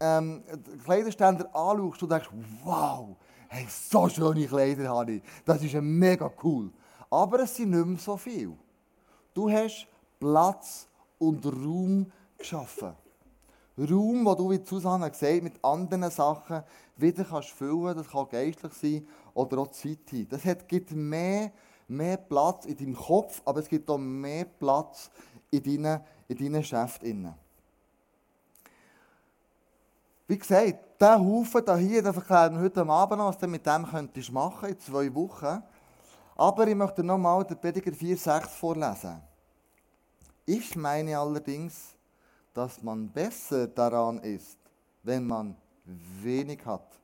ähm, 0.00 0.42
Kleiderständer 0.84 1.46
anschaust 1.54 2.02
und 2.02 2.10
denkst, 2.10 2.30
wow, 2.64 3.16
hey, 3.48 3.66
so 3.68 4.08
schöne 4.08 4.46
Kleider 4.46 4.88
habe 4.88 5.12
ich. 5.12 5.22
Das 5.44 5.62
ist 5.62 5.74
mega 5.74 6.30
cool. 6.42 6.70
Aber 7.08 7.40
es 7.40 7.54
sind 7.54 7.70
nicht 7.70 7.86
mehr 7.86 7.98
so 7.98 8.16
viel. 8.16 8.56
Du 9.32 9.48
hast 9.48 9.86
Platz 10.18 10.88
und 11.18 11.44
Raum 11.46 12.10
geschaffen. 12.36 12.92
Raum, 13.78 14.24
wo 14.24 14.34
du, 14.34 14.50
wie 14.50 14.60
Susanne 14.64 15.10
gesagt 15.10 15.42
mit 15.42 15.64
anderen 15.64 16.10
Sachen 16.10 16.62
wieder 16.96 17.24
kannst 17.24 17.50
füllen 17.50 17.94
kannst. 17.94 18.00
Das 18.00 18.12
kann 18.12 18.28
geistlich 18.28 18.72
sein 18.74 19.08
oder 19.34 19.58
auch 19.58 19.70
Zeit 19.70 19.98
Das 20.28 20.44
hat, 20.44 20.68
gibt 20.68 20.90
mehr 20.90 21.52
mehr 21.92 22.16
Platz 22.16 22.64
in 22.64 22.76
deinem 22.76 22.96
Kopf, 22.96 23.42
aber 23.44 23.60
es 23.60 23.68
gibt 23.68 23.88
auch 23.90 23.98
mehr 23.98 24.44
Platz 24.44 25.10
in 25.50 25.62
deinen, 25.62 26.00
in 26.28 26.36
deinen 26.36 26.60
Geschäften. 26.60 27.34
Wie 30.26 30.38
gesagt, 30.38 30.78
dieser 31.00 31.18
Haufen 31.18 31.78
hier, 31.78 32.02
den 32.02 32.12
verklären 32.12 32.54
wir 32.54 32.62
heute 32.62 32.88
Abend 32.88 33.18
noch, 33.18 33.28
was 33.28 33.38
du 33.38 33.46
mit 33.46 33.66
dem 33.66 33.84
könntest 33.84 34.32
machen 34.32 34.70
in 34.70 34.80
zwei 34.80 35.14
Wochen. 35.14 35.62
Aber 36.36 36.66
ich 36.66 36.74
möchte 36.74 37.04
nochmal 37.04 37.44
den 37.44 37.60
Prediger 37.60 37.90
4,6 37.90 38.48
vorlesen. 38.48 39.20
Ich 40.46 40.74
meine 40.74 41.18
allerdings, 41.18 41.94
dass 42.54 42.82
man 42.82 43.08
besser 43.08 43.66
daran 43.66 44.18
ist, 44.20 44.58
wenn 45.02 45.26
man 45.26 45.56
wenig 45.84 46.64
hat 46.64 47.01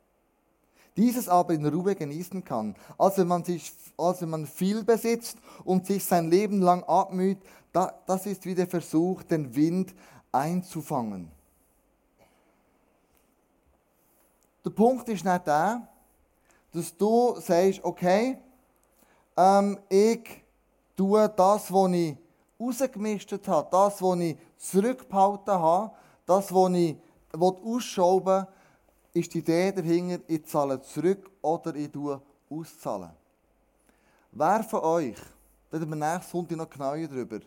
dieses 0.99 1.29
aber 1.29 1.55
in 1.55 1.65
Ruhe 1.65 1.95
genießen 1.95 2.45
kann, 2.45 2.75
als 2.99 3.17
wenn 3.19 3.29
man, 3.29 3.45
sich, 3.45 3.73
als 3.97 4.21
wenn 4.21 4.31
man 4.31 4.47
viel 4.47 4.83
besitzt 4.83 5.39
und 5.65 5.87
sich 5.87 6.05
sein 6.05 6.29
Leben 6.29 6.61
lang 6.61 6.83
abmüht, 6.83 7.39
da, 7.73 7.95
das 8.07 8.27
ist 8.27 8.45
wie 8.45 8.55
der 8.55 8.67
Versuch, 8.67 9.23
den 9.23 9.55
Wind 9.55 9.95
einzufangen. 10.33 11.31
Der 14.65 14.71
Punkt 14.71 15.09
ist 15.09 15.25
nicht 15.25 15.47
der, 15.47 15.87
dass 16.73 16.97
du 16.97 17.37
sagst, 17.41 17.83
okay, 17.85 18.37
ähm, 19.37 19.79
ich 19.89 20.43
tue 20.97 21.29
das, 21.29 21.73
was 21.73 21.93
ich 21.93 22.17
rausgemistet 22.61 23.47
habe, 23.47 23.69
das, 23.71 24.03
was 24.03 24.19
ich 24.19 24.37
zurückgehalten 24.57 25.55
habe, 25.55 25.93
das, 26.27 26.53
was 26.53 26.73
ich 26.73 26.97
ausschauben 27.33 28.39
will, 28.39 28.47
ist 29.12 29.33
die 29.35 29.38
Idee 29.38 29.73
dahinter, 29.73 30.23
ich 30.27 30.44
zahle 30.47 30.81
zurück 30.83 31.31
oder 31.42 31.75
ich 31.75 31.90
tue 31.90 32.21
auszahlen. 32.51 33.11
Wer 34.33 34.62
von 34.64 34.81
euch, 34.81 35.16
da 35.71 35.79
reden 35.79 35.90
wir 35.90 35.97
nächsten 35.97 36.31
Sonntag 36.31 36.59
noch 36.59 36.71
genauer 36.71 37.09
darüber, 37.09 37.40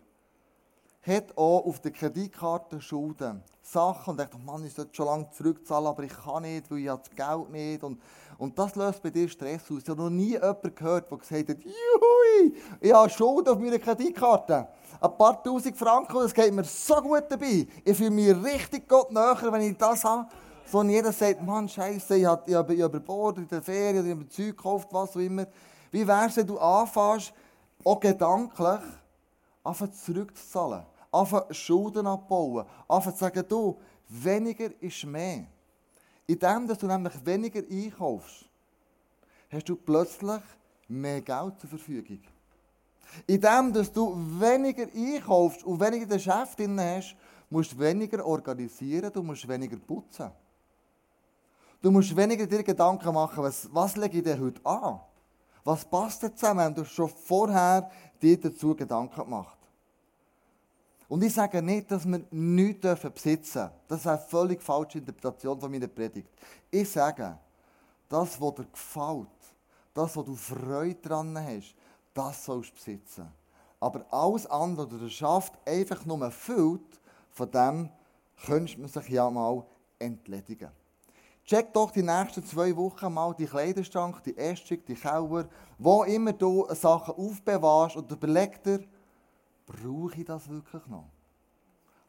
hat 1.04 1.36
auch 1.38 1.66
auf 1.66 1.80
der 1.80 1.92
Kreditkarte 1.92 2.80
Schulden. 2.82 3.44
Sachen 3.64 4.12
und 4.12 4.20
denkt, 4.20 4.44
Mann, 4.44 4.66
ich 4.66 4.74
sollte 4.74 4.94
schon 4.94 5.06
lange 5.06 5.30
zurückzahlen, 5.32 5.88
aber 5.88 6.04
ich 6.04 6.14
kann 6.14 6.44
nicht, 6.44 6.70
weil 6.70 6.80
ich 6.80 6.86
das 6.88 7.10
Geld 7.16 7.50
nicht. 7.52 7.84
Und, 7.84 8.02
und 8.38 8.58
das 8.58 8.76
löst 8.76 9.02
bei 9.02 9.10
dir 9.10 9.30
Stress 9.30 9.62
aus. 9.72 9.84
Ich 9.84 9.90
habe 9.90 10.02
noch 10.02 10.10
nie 10.10 10.32
jemanden 10.32 10.74
gehört, 10.74 11.10
der 11.10 11.18
gesagt 11.18 11.50
hat, 11.50 11.58
Juhui, 11.64 12.56
ich 12.80 12.94
habe 12.94 13.10
Schulden 13.10 13.50
auf 13.50 13.60
meiner 13.60 13.80
Kreditkarte. 13.80 14.68
Ein 15.00 15.18
paar 15.18 15.42
tausend 15.42 15.78
Franken, 15.78 16.14
das 16.16 16.34
geht 16.34 16.54
mir 16.54 16.64
so 16.64 16.96
gut 16.96 17.24
dabei. 17.30 17.68
Ich 17.86 17.98
fühle 17.98 18.12
mich 18.12 18.44
richtig 18.44 18.88
Gott 18.88 19.12
näher, 19.12 19.38
wenn 19.52 19.62
ich 19.62 19.78
das 19.78 20.04
habe. 20.04 20.28
So 20.72 20.80
und 20.80 20.90
jeder 20.90 21.12
sagt, 21.12 21.42
Mann, 21.42 21.68
Scheiße, 21.68 22.16
ich 22.16 22.26
habe, 22.26 22.56
habe 22.56 22.74
überbordet 22.74 23.44
in 23.44 23.50
der 23.50 23.62
Ferien, 23.62 24.06
ich 24.06 24.12
habe 24.12 24.30
Zeug 24.30 24.56
gekauft, 24.56 24.88
was 24.92 25.10
auch 25.10 25.20
immer. 25.20 25.46
Wie 25.92 26.08
wär's, 26.08 26.38
wenn 26.38 26.48
du 26.48 26.58
anfängst, 26.58 27.34
auch 27.84 28.00
gedanklich, 28.00 28.80
anfangen 29.66 29.94
zurückzuzahlen, 29.94 30.86
anfangen 31.12 31.54
Schulden 31.54 32.08
abbauen, 32.08 32.66
anfangen 32.88 33.16
zu 33.18 33.20
sagen, 33.20 33.44
du, 33.50 33.78
weniger 34.08 34.70
ist 34.80 35.04
mehr. 35.04 35.44
In 36.26 36.40
dem, 36.40 36.66
dass 36.66 36.78
du 36.78 36.88
nämlich 36.88 37.26
weniger 37.26 37.64
einkaufst, 37.70 38.46
hast 39.52 39.68
du 39.68 39.76
plötzlich 39.76 40.42
mehr 40.88 41.20
Geld 41.20 41.60
zur 41.60 41.70
Verfügung. 41.70 42.22
In 43.28 43.42
dem, 43.42 43.74
dass 43.74 43.92
du 43.92 44.16
weniger 44.40 44.88
einkaufst 44.96 45.66
und 45.66 45.82
weniger 45.82 46.06
Geschäft 46.06 46.58
drin 46.58 46.80
hast, 46.80 47.14
musst 47.50 47.74
du 47.74 47.80
weniger 47.80 48.26
organisieren, 48.26 49.12
du 49.12 49.22
musst 49.22 49.46
weniger 49.46 49.76
putzen. 49.76 50.32
Du 51.82 51.90
musst 51.90 52.16
weniger 52.16 52.46
dir 52.46 52.62
Gedanken 52.62 53.12
machen, 53.14 53.44
was, 53.44 53.68
was 53.74 53.96
lege 53.96 54.20
ich 54.20 54.24
denn 54.24 54.40
heute 54.40 54.64
an? 54.64 55.00
Was 55.64 55.84
passt 55.84 56.22
denn 56.22 56.36
zusammen, 56.36 56.60
wenn 56.60 56.76
du 56.76 56.86
schon 56.86 57.10
vorher 57.10 57.90
dir 58.22 58.40
dazu 58.40 58.76
Gedanken 58.76 59.22
gemacht 59.22 59.58
Und 61.08 61.24
ich 61.24 61.34
sage 61.34 61.62
nicht, 61.62 61.90
dass 61.90 62.06
wir 62.06 62.22
nichts 62.30 62.82
besitzen 62.82 63.60
dürfen. 63.60 63.72
Das 63.88 64.00
ist 64.00 64.08
eine 64.08 64.20
völlig 64.20 64.62
falsche 64.62 65.00
Interpretation 65.00 65.60
von 65.60 65.72
meiner 65.72 65.88
Predigt. 65.88 66.30
Ich 66.70 66.90
sage, 66.92 67.38
das, 68.08 68.40
was 68.40 68.56
dir 68.56 68.66
gefällt, 68.72 69.28
das, 69.94 70.16
was 70.16 70.26
du 70.26 70.36
Freude 70.36 71.00
daran 71.02 71.38
hast, 71.38 71.76
das 72.14 72.46
sollst 72.46 72.72
du 72.72 72.76
besitzen. 72.76 73.28
Aber 73.80 74.06
alles 74.12 74.46
andere, 74.46 74.92
was 74.92 75.00
du 75.00 75.10
schafft, 75.10 75.54
einfach 75.66 76.06
nur 76.06 76.30
füllt, 76.30 77.02
von 77.32 77.50
dem 77.50 77.90
könnte 78.46 78.80
man 78.80 78.88
sich 78.88 79.10
ja 79.10 79.30
mal 79.30 79.66
entledigen. 79.98 80.70
Check 81.52 81.74
doch 81.74 81.92
die 81.92 82.02
nächsten 82.02 82.46
zwei 82.46 82.74
Wochen 82.78 83.14
mal 83.14 83.36
die 83.38 83.46
Kleiderstank, 83.46 84.24
die 84.24 84.38
Essstück, 84.38 84.86
die 84.86 84.96
Keller, 84.96 85.50
wo 85.78 86.04
immer 86.06 86.32
du 86.32 86.66
Sachen 86.74 87.14
aufbewahrst 87.14 87.98
und 87.98 88.10
überleg 88.10 88.64
dir, 88.64 88.82
brauche 89.66 90.16
ich 90.16 90.24
das 90.24 90.48
wirklich 90.48 90.88
noch? 90.88 91.10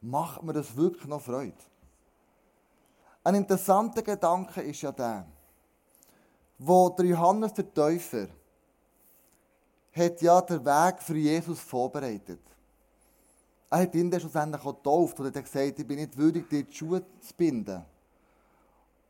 Macht 0.01 0.45
mir 0.45 0.53
das 0.53 0.77
wirklich 0.77 1.09
noch 1.09 1.21
Freude? 1.21 1.57
Ein 3.25 3.35
interessanter 3.35 4.03
Gedanke 4.03 4.61
ist 4.63 4.81
ja 4.83 4.93
der, 4.93 5.27
wo 6.57 6.91
der 6.91 7.07
Johannes 7.07 7.53
der 7.53 7.75
Täufer 7.75 8.29
hat 9.93 10.23
ja 10.23 10.41
den 10.41 10.65
Weg 10.65 11.03
für 11.03 11.17
Jesus 11.17 11.59
vorbereitet. 11.59 12.43
Er 13.71 13.81
hat 13.81 13.95
ihn 13.97 14.09
dann 14.09 14.21
schlussendlich 14.21 14.63
getauft 14.63 15.19
und 15.19 15.27
hat 15.27 15.45
gesagt, 15.45 15.81
ich 15.81 15.85
bin 15.85 15.99
nicht 15.99 16.17
würdig, 16.17 16.49
dir 16.49 16.63
die 16.63 16.73
Schuhe 16.73 17.03
zu 17.19 17.35
binden. 17.35 17.85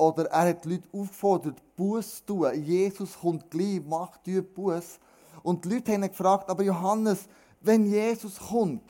Oder 0.02 0.24
er 0.30 0.48
hat 0.48 0.64
die 0.64 0.70
Leute 0.70 0.88
aufgefordert, 0.92 1.62
Buß 1.76 2.16
zu 2.16 2.26
tun. 2.26 2.64
Jesus 2.64 3.16
kommt 3.20 3.48
gleich, 3.48 3.80
macht 3.86 4.26
dir 4.26 4.42
Buß. 4.42 4.98
Und 5.44 5.64
die 5.64 5.68
Leute 5.68 5.92
haben 5.92 6.02
gefragt, 6.02 6.50
aber 6.50 6.64
Johannes, 6.64 7.28
wenn 7.60 7.86
Jesus 7.86 8.36
kommt, 8.40 8.82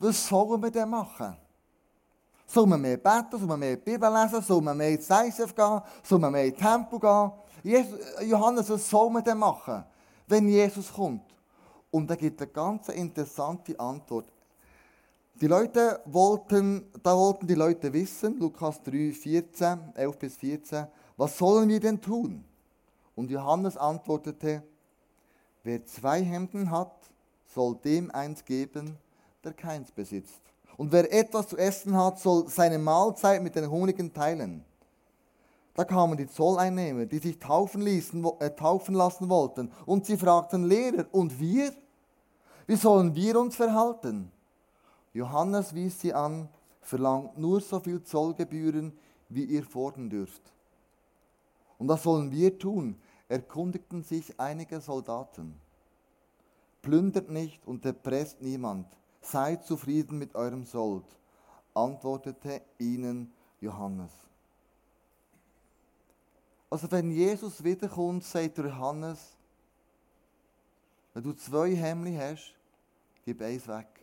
was 0.00 0.26
sollen 0.26 0.60
wir 0.60 0.70
denn 0.72 0.88
machen? 0.88 1.36
Sollen 2.44 2.70
wir 2.70 2.78
mehr 2.78 2.96
beten, 2.96 3.38
sollen 3.38 3.46
wir 3.46 3.56
mehr 3.56 3.76
Bibel 3.76 4.12
lesen, 4.12 4.42
sollen 4.42 4.64
wir 4.64 4.74
mehr 4.74 4.90
ins 4.90 5.08
ISF 5.08 5.54
gehen, 5.54 5.80
sollen 6.02 6.22
wir 6.22 6.30
mehr 6.30 6.46
ins 6.46 6.58
Tempo 6.58 6.98
gehen? 6.98 7.30
Jesus, 7.62 8.00
Johannes, 8.24 8.68
was 8.68 8.90
sollen 8.90 9.12
wir 9.12 9.22
denn 9.22 9.38
machen, 9.38 9.84
wenn 10.26 10.48
Jesus 10.48 10.92
kommt? 10.92 11.22
Und 11.92 12.10
er 12.10 12.16
gibt 12.16 12.40
eine 12.42 12.50
ganz 12.50 12.88
interessante 12.88 13.78
Antwort. 13.78 14.26
Die 15.40 15.46
Leute 15.46 16.00
wollten, 16.04 16.90
da 17.00 17.16
wollten 17.16 17.46
die 17.46 17.54
Leute 17.54 17.92
wissen, 17.92 18.40
Lukas 18.40 18.82
3, 18.82 19.12
14, 19.12 19.94
11 19.94 20.18
bis 20.18 20.36
14, 20.36 20.88
was 21.16 21.38
sollen 21.38 21.68
wir 21.68 21.78
denn 21.78 22.00
tun? 22.00 22.44
Und 23.14 23.30
Johannes 23.30 23.76
antwortete, 23.76 24.64
wer 25.62 25.86
zwei 25.86 26.24
Hemden 26.24 26.72
hat, 26.72 26.92
soll 27.54 27.76
dem 27.84 28.10
eins 28.10 28.44
geben, 28.44 28.96
der 29.44 29.52
keins 29.52 29.92
besitzt. 29.92 30.40
Und 30.76 30.90
wer 30.90 31.12
etwas 31.12 31.46
zu 31.46 31.56
essen 31.56 31.96
hat, 31.96 32.18
soll 32.18 32.48
seine 32.48 32.78
Mahlzeit 32.80 33.40
mit 33.40 33.54
den 33.54 33.70
Hungrigen 33.70 34.12
teilen. 34.12 34.64
Da 35.74 35.84
kamen 35.84 36.16
die 36.16 36.26
Zolleinnehmer, 36.26 37.06
die 37.06 37.18
sich 37.18 37.38
taufen, 37.38 37.82
ließen, 37.82 38.26
äh, 38.40 38.50
taufen 38.50 38.96
lassen 38.96 39.28
wollten, 39.28 39.70
und 39.86 40.04
sie 40.04 40.16
fragten 40.16 40.64
Lehrer, 40.64 41.06
und 41.12 41.38
wir? 41.38 41.72
Wie 42.66 42.74
sollen 42.74 43.14
wir 43.14 43.38
uns 43.38 43.54
verhalten? 43.54 44.32
Johannes 45.18 45.74
wies 45.74 46.00
sie 46.00 46.14
an, 46.14 46.48
verlangt 46.80 47.36
nur 47.38 47.60
so 47.60 47.80
viel 47.80 48.00
Zollgebühren, 48.04 48.96
wie 49.28 49.42
ihr 49.42 49.64
fordern 49.64 50.08
dürft. 50.08 50.42
Und 51.76 51.88
was 51.88 52.04
sollen 52.04 52.30
wir 52.30 52.56
tun? 52.56 52.96
erkundigten 53.26 54.04
sich 54.04 54.38
einige 54.38 54.80
Soldaten. 54.80 55.60
Plündert 56.82 57.30
nicht 57.30 57.66
und 57.66 57.84
erpresst 57.84 58.40
niemand. 58.40 58.86
Seid 59.20 59.66
zufrieden 59.66 60.18
mit 60.18 60.36
eurem 60.36 60.64
Sold, 60.64 61.04
antwortete 61.74 62.62
ihnen 62.78 63.32
Johannes. 63.60 64.12
Also 66.70 66.88
wenn 66.92 67.10
Jesus 67.10 67.64
wiederkommt, 67.64 68.22
sagt 68.22 68.58
Johannes, 68.58 69.36
wenn 71.12 71.24
du 71.24 71.32
zwei 71.32 71.74
Hemmli 71.74 72.16
hast, 72.16 72.54
gib 73.24 73.42
eins 73.42 73.66
weg. 73.66 73.97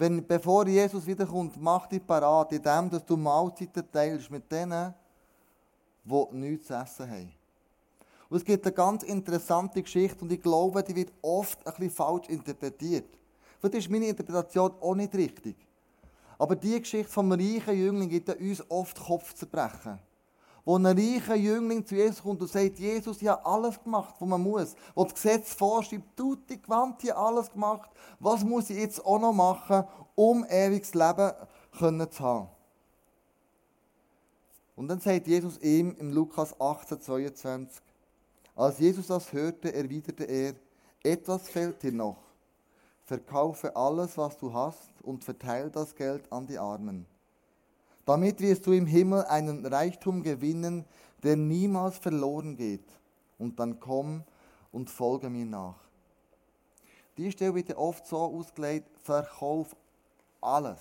Wenn, 0.00 0.26
bevor 0.26 0.66
Jesus 0.66 1.06
wiederkommt, 1.06 1.60
mach 1.60 1.86
dich 1.86 2.06
parat, 2.06 2.52
indem 2.52 2.88
dass 2.88 3.04
du 3.04 3.18
Mahlzeiten 3.18 3.84
teilst 3.92 4.30
mit 4.30 4.50
denen, 4.50 4.94
die 6.02 6.36
nichts 6.36 6.68
zu 6.68 6.72
essen 6.72 7.10
haben. 7.10 7.32
Und 8.30 8.38
es 8.38 8.42
gibt 8.42 8.64
eine 8.64 8.72
ganz 8.74 9.02
interessante 9.02 9.82
Geschichte 9.82 10.22
und 10.22 10.32
ich 10.32 10.40
glaube, 10.40 10.82
die 10.82 10.96
wird 10.96 11.12
oft 11.20 11.58
ein 11.66 11.74
bisschen 11.74 11.90
falsch 11.90 12.30
interpretiert. 12.30 13.10
Vielleicht 13.58 13.74
ist 13.74 13.90
meine 13.90 14.06
Interpretation 14.06 14.72
auch 14.80 14.94
nicht 14.94 15.14
richtig. 15.14 15.56
Aber 16.38 16.56
die 16.56 16.80
Geschichte 16.80 17.12
vom 17.12 17.30
reichen 17.30 17.76
Jüngling 17.76 18.08
gibt 18.08 18.30
uns 18.30 18.70
oft 18.70 18.98
Kopf 18.98 19.34
zu 19.34 19.46
brechen 19.46 19.98
wo 20.64 20.76
ein 20.76 20.86
reicher 20.86 21.34
Jüngling 21.34 21.84
zu 21.84 21.94
Jesus 21.94 22.22
kommt 22.22 22.40
und 22.40 22.50
sagt, 22.50 22.78
Jesus, 22.78 23.22
ich 23.22 23.28
habe 23.28 23.44
alles 23.44 23.82
gemacht, 23.82 24.14
was 24.18 24.28
man 24.28 24.42
muss. 24.42 24.74
Wo 24.94 25.04
das 25.04 25.14
Gesetz 25.14 25.54
vorschreibt, 25.54 26.16
tut 26.16 26.48
die 26.48 26.60
Gewand, 26.60 27.02
ich 27.02 27.14
alles 27.14 27.50
gemacht. 27.50 27.90
Was 28.18 28.44
muss 28.44 28.70
ich 28.70 28.78
jetzt 28.78 29.04
auch 29.04 29.18
noch 29.18 29.32
machen, 29.32 29.84
um 30.14 30.44
ewiges 30.44 30.94
Leben 30.94 31.32
zu 31.72 32.20
haben? 32.20 32.48
Und 34.76 34.88
dann 34.88 35.00
sagt 35.00 35.26
Jesus 35.26 35.58
ihm 35.58 35.94
im 35.98 36.12
Lukas 36.12 36.58
18, 36.58 37.00
22, 37.00 37.82
als 38.56 38.78
Jesus 38.78 39.06
das 39.06 39.32
hörte, 39.32 39.74
erwiderte 39.74 40.24
er, 40.24 40.54
etwas 41.02 41.48
fehlt 41.48 41.82
dir 41.82 41.92
noch. 41.92 42.18
Verkaufe 43.04 43.74
alles, 43.74 44.16
was 44.16 44.38
du 44.38 44.52
hast 44.52 44.90
und 45.02 45.24
verteile 45.24 45.70
das 45.70 45.94
Geld 45.94 46.30
an 46.32 46.46
die 46.46 46.58
Armen 46.58 47.06
damit 48.10 48.40
wirst 48.40 48.66
du 48.66 48.72
im 48.72 48.86
Himmel 48.86 49.24
einen 49.26 49.64
Reichtum 49.64 50.24
gewinnen, 50.24 50.84
der 51.22 51.36
niemals 51.36 51.96
verloren 51.96 52.56
geht. 52.56 52.84
Und 53.38 53.60
dann 53.60 53.78
komm 53.78 54.24
und 54.72 54.90
folge 54.90 55.30
mir 55.30 55.46
nach. 55.46 55.76
Die 57.16 57.30
Stelle 57.30 57.54
wird 57.54 57.76
oft 57.76 58.04
so 58.04 58.16
ausgelegt, 58.16 58.88
verkauf 59.04 59.76
alles. 60.40 60.80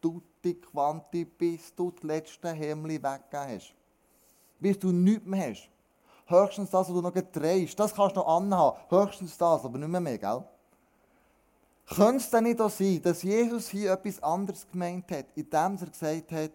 Tutti 0.00 0.54
quanti, 0.54 1.24
bis 1.24 1.72
du 1.76 1.92
das 1.92 2.02
letzte 2.02 2.50
Hemli 2.50 3.00
weggegeben 3.00 3.54
hast. 3.54 3.74
Bis 4.58 4.80
du 4.80 4.90
nichts 4.90 5.26
mehr 5.26 5.50
hast. 5.50 5.70
Höchstens 6.26 6.70
das, 6.70 6.88
was 6.88 6.94
du 6.94 7.00
noch 7.00 7.14
getreist. 7.14 7.78
Das 7.78 7.94
kannst 7.94 8.16
du 8.16 8.20
noch 8.20 8.36
anhaben. 8.36 8.78
Höchstens 8.88 9.38
das, 9.38 9.64
aber 9.64 9.78
nicht 9.78 9.88
mehr, 9.88 10.00
mehr 10.00 10.18
gell? 10.18 10.42
Könnte 11.88 12.18
es 12.18 12.30
denn 12.30 12.44
nicht 12.44 12.60
auch 12.60 12.70
sein, 12.70 13.00
dass 13.02 13.22
Jesus 13.22 13.68
hier 13.68 13.92
etwas 13.92 14.22
anderes 14.22 14.66
gemeint 14.70 15.10
hat, 15.10 15.26
indem 15.34 15.78
er 15.78 15.86
gesagt 15.86 16.32
hat, 16.32 16.52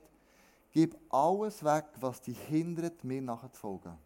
gib 0.72 0.96
alles 1.10 1.64
weg, 1.64 1.86
was 2.00 2.22
dich 2.22 2.40
hindert, 2.40 3.04
mir 3.04 3.22
nachzufolgen. 3.22 3.98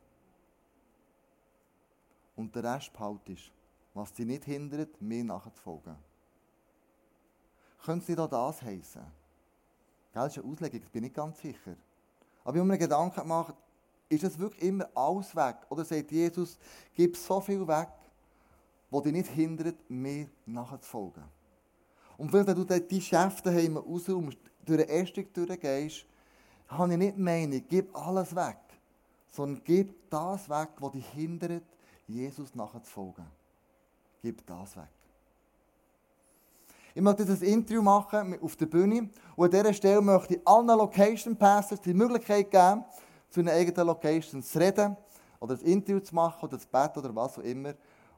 Und 2.36 2.56
der 2.56 2.64
Rest 2.64 2.94
behaltest, 2.94 3.52
was 3.94 4.14
dich 4.14 4.26
nicht 4.26 4.46
hindert, 4.46 5.02
mir 5.02 5.24
nachzufolgen. 5.24 5.96
Könnte 7.84 8.04
es 8.04 8.10
nicht 8.10 8.20
auch 8.20 8.30
das 8.30 8.62
heißen? 8.62 9.02
Das 10.14 10.38
ist 10.38 10.44
eine 10.44 10.52
Auslegung, 10.52 10.82
ich 10.82 10.92
bin 10.92 11.04
nicht 11.04 11.16
ganz 11.16 11.40
sicher. 11.42 11.76
Aber 12.44 12.54
wenn 12.54 12.62
man 12.62 12.70
mir 12.70 12.78
Gedanken 12.78 13.20
gemacht, 13.20 13.54
ist 14.08 14.24
es 14.24 14.40
wirklich 14.40 14.64
immer 14.64 14.90
alles 14.96 15.36
weg? 15.36 15.58
Oder 15.70 15.84
sagt 15.84 16.12
Jesus, 16.12 16.58
gib 16.94 17.18
so 17.18 17.42
viel 17.42 17.68
weg, 17.68 17.90
die 18.92 19.02
dich 19.02 19.14
nicht 19.14 19.30
hindert, 19.30 19.76
mir 19.90 20.28
nachzufolgen. 20.46 21.24
Und 22.18 22.34
wenn 22.34 22.46
du 22.46 22.64
diese 22.66 23.02
Schäfte 23.02 23.52
heim 23.54 23.78
und 23.78 24.08
durch 24.08 24.38
den 24.66 24.90
Estig 24.90 25.34
durchgehst, 25.34 26.06
habe 26.68 26.92
ich 26.92 26.98
nicht 26.98 27.18
meine, 27.18 27.62
gib 27.62 27.96
alles 27.96 28.36
weg, 28.36 28.58
sondern 29.30 29.62
gib 29.64 30.10
das 30.10 30.50
weg, 30.50 30.70
was 30.80 30.92
dich 30.92 31.08
hindert, 31.10 31.64
Jesus 32.08 32.56
nachzufolgen. 32.56 33.26
Gib 34.22 34.46
das 34.46 34.76
weg. 34.76 34.90
Ich 36.96 37.02
möchte 37.02 37.24
jetzt 37.24 37.44
ein 37.44 37.50
Interview 37.50 37.84
machen 37.84 38.40
auf 38.42 38.56
der 38.56 38.66
Bühne 38.66 39.10
und 39.36 39.46
an 39.46 39.52
dieser 39.52 39.74
Stelle 39.74 40.02
möchte 40.02 40.36
ich 40.36 40.48
allen 40.48 40.66
Location 40.66 41.36
Passers 41.36 41.80
die 41.80 41.94
Möglichkeit 41.94 42.50
geben, 42.50 42.84
zu 43.30 43.42
einer 43.42 43.52
eigenen 43.52 43.86
Location 43.86 44.42
zu 44.42 44.58
reden 44.58 44.98
oder 45.40 45.54
ein 45.54 45.62
Interview 45.62 46.00
zu 46.00 46.16
machen 46.16 46.48
oder 46.48 46.58
zu 46.58 46.68
beten 46.68 47.00
oder 47.00 47.16
was 47.16 47.38
auch 47.38 47.44
immer. 47.44 47.76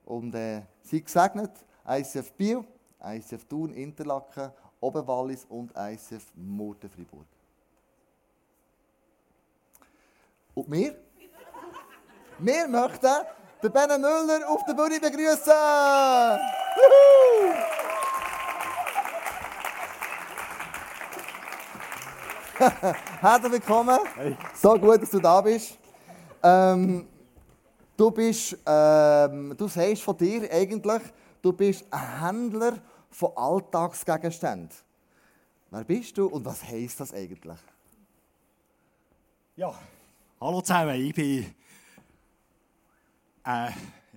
Und 0.10 0.34
äh, 0.34 0.64
sie 0.82 1.04
gesegnet, 1.04 1.52
ICF 1.88 2.32
Biel, 2.34 2.64
ICF 3.00 3.46
Thun, 3.46 3.72
Interlaken, 3.72 4.50
Oberwallis 4.80 5.46
und 5.46 5.72
ICF 5.78 6.26
Murten, 6.34 6.90
Fribourg. 6.90 7.28
Und 10.56 10.72
wir? 10.72 10.96
wir 12.40 12.68
möchten 12.68 13.08
den 13.62 13.72
Ben 13.72 14.02
Müller 14.02 14.50
auf 14.50 14.66
der 14.66 14.74
Bühne 14.74 15.00
begrüßen. 15.00 15.54
Herzlich 23.22 23.52
willkommen. 23.52 24.00
Hey. 24.16 24.36
So 24.56 24.74
gut, 24.74 25.04
dass 25.04 25.12
du 25.12 25.20
da 25.20 25.40
bist. 25.40 25.78
Ähm, 26.42 27.08
du 28.00 28.12
bist, 28.12 28.58
ähm, 28.66 29.54
du 29.58 29.68
sagst 29.68 30.04
von 30.04 30.18
dir 30.18 30.50
eigentlich, 30.52 31.02
du 31.42 31.52
bist 31.52 31.86
ein 31.92 32.22
Händler 32.22 32.78
von 33.12 33.32
Alltagsgegenständen. 33.36 34.70
Wer 35.70 35.84
bist 35.84 36.18
du 36.18 36.28
und 36.28 36.46
was 36.46 36.64
heisst 36.64 37.00
das 37.00 37.14
eigentlich? 37.14 37.60
Ja, 39.58 39.74
hallo 40.40 40.62
zusammen, 40.62 40.96
ich 40.96 41.14
bin 41.14 41.54
äh, 43.44 43.70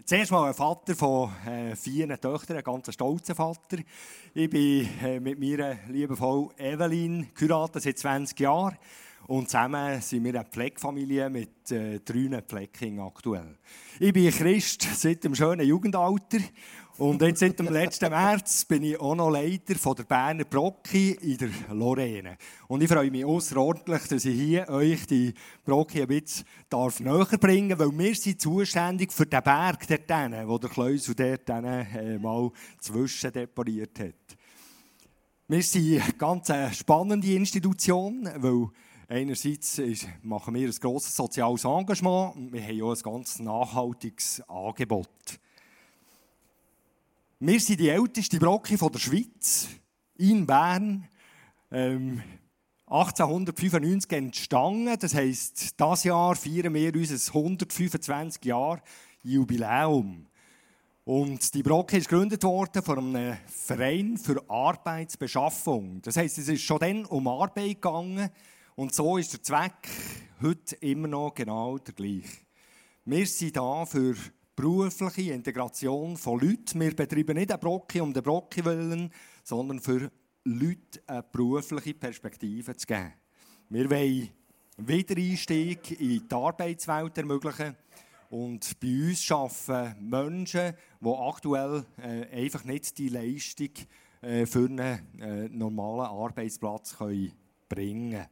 zuerst 0.04 0.30
mal 0.30 0.48
ein 0.48 0.54
Vater 0.54 0.94
von 0.94 1.32
äh, 1.44 1.74
vier 1.74 2.08
Töchtern, 2.20 2.58
ein 2.58 2.62
ganz 2.62 2.92
stolzer 2.92 3.34
Vater. 3.34 3.78
Ich 4.32 4.48
bin 4.48 4.88
äh, 5.02 5.18
mit 5.18 5.40
meiner 5.40 5.76
lieben 5.88 6.16
Frau 6.16 6.52
Evelyn 6.56 7.30
geheiratet 7.34 7.82
seit 7.82 7.98
20 7.98 8.38
Jahren. 8.38 8.78
Und 9.28 9.48
zusammen 9.48 10.00
sind 10.00 10.24
wir 10.24 10.34
eine 10.34 10.44
Pflegefamilie 10.44 11.30
mit 11.30 11.70
äh, 11.70 12.00
drei 12.00 12.42
Pflegekindern 12.42 13.06
aktuell. 13.06 13.56
Ich 14.00 14.12
bin 14.12 14.30
Christ 14.30 14.82
seit 14.96 15.22
dem 15.22 15.34
schönen 15.34 15.66
Jugendalter 15.66 16.38
und 16.98 17.22
jetzt 17.22 17.40
seit 17.40 17.58
dem 17.58 17.68
letzten 17.68 18.10
März 18.10 18.66
bin 18.66 18.82
ich 18.82 19.00
auch 19.00 19.14
noch 19.14 19.30
Leiter 19.30 19.74
von 19.76 19.96
der 19.96 20.04
Berner 20.04 20.44
Brocki 20.44 21.12
in 21.22 21.38
der 21.38 21.48
Lorraine. 21.70 22.36
Und 22.68 22.82
ich 22.82 22.88
freue 22.88 23.10
mich 23.10 23.24
außerordentlich, 23.24 24.08
dass 24.08 24.24
ich 24.24 24.38
hier 24.38 24.68
euch 24.68 25.06
die 25.06 25.32
Brocki 25.64 26.02
ein 26.02 26.08
bisschen 26.08 26.46
darf 26.68 27.00
näher 27.00 27.24
bringen 27.40 27.70
darf, 27.70 27.78
weil 27.78 27.98
wir 27.98 28.14
sind 28.14 28.40
zuständig 28.40 29.12
für 29.12 29.24
den 29.24 29.42
Berg 29.42 29.86
dort 29.86 30.20
hinten, 30.20 30.48
wo 30.48 30.58
der 30.58 30.68
Kleusel 30.68 31.14
dort 31.14 31.48
äh, 31.48 32.18
mal 32.18 32.50
zwischen 32.78 33.32
deponiert 33.32 33.98
hat. 33.98 34.36
Wir 35.48 35.62
sind 35.62 36.02
eine 36.02 36.12
ganz 36.12 36.52
spannende 36.76 37.32
Institution, 37.32 38.28
weil 38.36 38.68
einerseits 39.12 39.80
machen 40.22 40.54
wir 40.54 40.68
ein 40.68 40.74
grosses 40.80 41.14
soziales 41.14 41.64
Engagement 41.64 42.34
und 42.34 42.52
wir 42.52 42.62
haben 42.62 42.82
auch 42.82 42.96
ein 42.96 43.02
ganz 43.02 43.38
nachhaltiges 43.38 44.42
Angebot. 44.48 45.08
Wir 47.38 47.60
sind 47.60 47.80
die 47.80 47.90
älteste 47.90 48.38
Brocke 48.38 48.76
der 48.76 48.98
Schweiz, 48.98 49.68
in 50.16 50.46
Bern. 50.46 51.08
Ähm, 51.70 52.22
1895 52.86 54.12
entstanden. 54.12 54.96
Das 54.98 55.14
heisst, 55.14 55.78
dieses 55.80 56.04
Jahr 56.04 56.36
feiern 56.36 56.74
wir 56.74 56.94
unser 56.94 57.34
125 57.34 58.44
Jahre 58.44 58.82
Jubiläum. 59.22 60.26
Und 61.04 61.54
die 61.54 61.62
Brocke 61.62 61.96
ist 61.96 62.08
gegründet 62.08 62.44
worden 62.44 62.82
von 62.82 62.98
einem 62.98 63.36
Verein 63.46 64.16
für 64.16 64.42
Arbeitsbeschaffung. 64.48 66.00
Das 66.02 66.16
heisst, 66.16 66.38
es 66.38 66.48
ist 66.48 66.62
schon 66.62 66.78
dann 66.78 67.04
um 67.06 67.26
Arbeit 67.26 67.80
gegangen. 67.80 68.30
Und 68.82 68.92
so 68.92 69.16
ist 69.16 69.32
der 69.32 69.40
Zweck 69.44 69.88
heute 70.42 70.74
immer 70.80 71.06
noch 71.06 71.32
genau 71.36 71.78
der 71.78 71.94
gleiche. 71.94 72.40
Wir 73.04 73.24
sind 73.28 73.56
da 73.56 73.86
für 73.86 74.16
berufliche 74.56 75.32
Integration 75.32 76.16
von 76.16 76.40
Leuten. 76.40 76.80
Wir 76.80 76.92
betreiben 76.92 77.36
nicht 77.36 77.52
eine 77.52 77.58
Brocke 77.58 78.02
um 78.02 78.12
den 78.12 78.24
Brocke 78.24 78.64
willen, 78.64 79.12
sondern 79.44 79.78
für 79.78 80.10
Leute 80.42 81.00
eine 81.06 81.22
berufliche 81.22 81.94
Perspektive 81.94 82.76
zu 82.76 82.84
geben. 82.84 83.12
Wir 83.68 83.88
wollen 83.88 84.30
Wiedereinstieg 84.78 86.00
in 86.00 86.26
die 86.28 86.34
Arbeitswelt 86.34 87.16
ermöglichen. 87.16 87.76
Und 88.30 88.80
bei 88.80 89.10
uns 89.10 89.30
arbeiten 89.30 90.10
Menschen, 90.10 90.74
die 91.00 91.08
aktuell 91.08 91.84
äh, 91.98 92.26
einfach 92.36 92.64
nicht 92.64 92.98
die 92.98 93.10
Leistung 93.10 93.70
äh, 94.22 94.44
für 94.44 94.64
einen 94.64 95.20
äh, 95.20 95.48
normalen 95.50 96.10
Arbeitsplatz 96.10 96.96
können 96.98 97.30
bringen 97.68 98.10
können. 98.10 98.26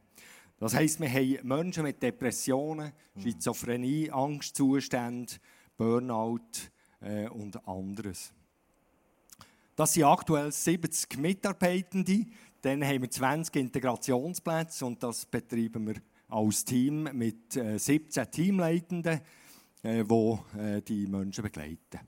Das 0.61 0.75
heisst, 0.75 0.99
wir 0.99 1.09
haben 1.09 1.39
Menschen 1.41 1.81
mit 1.81 2.03
Depressionen, 2.03 2.91
Schizophrenie, 3.17 4.11
Angstzustände, 4.11 5.33
Burnout 5.75 6.39
äh, 6.99 7.27
und 7.29 7.67
anderes. 7.67 8.31
Das 9.75 9.93
sind 9.93 10.03
aktuell 10.03 10.51
70 10.51 11.17
Mitarbeitende. 11.17 12.27
Dann 12.61 12.85
haben 12.85 13.01
wir 13.01 13.09
20 13.09 13.55
Integrationsplätze 13.55 14.85
und 14.85 15.01
das 15.01 15.25
betreiben 15.25 15.87
wir 15.87 15.95
als 16.27 16.63
Team 16.63 17.09
mit 17.11 17.57
äh, 17.57 17.79
17 17.79 18.29
Teamleitenden, 18.29 19.19
äh, 19.81 20.03
die 20.03 20.59
äh, 20.59 20.81
die 20.83 21.07
Menschen 21.07 21.43
begleiten. 21.43 22.01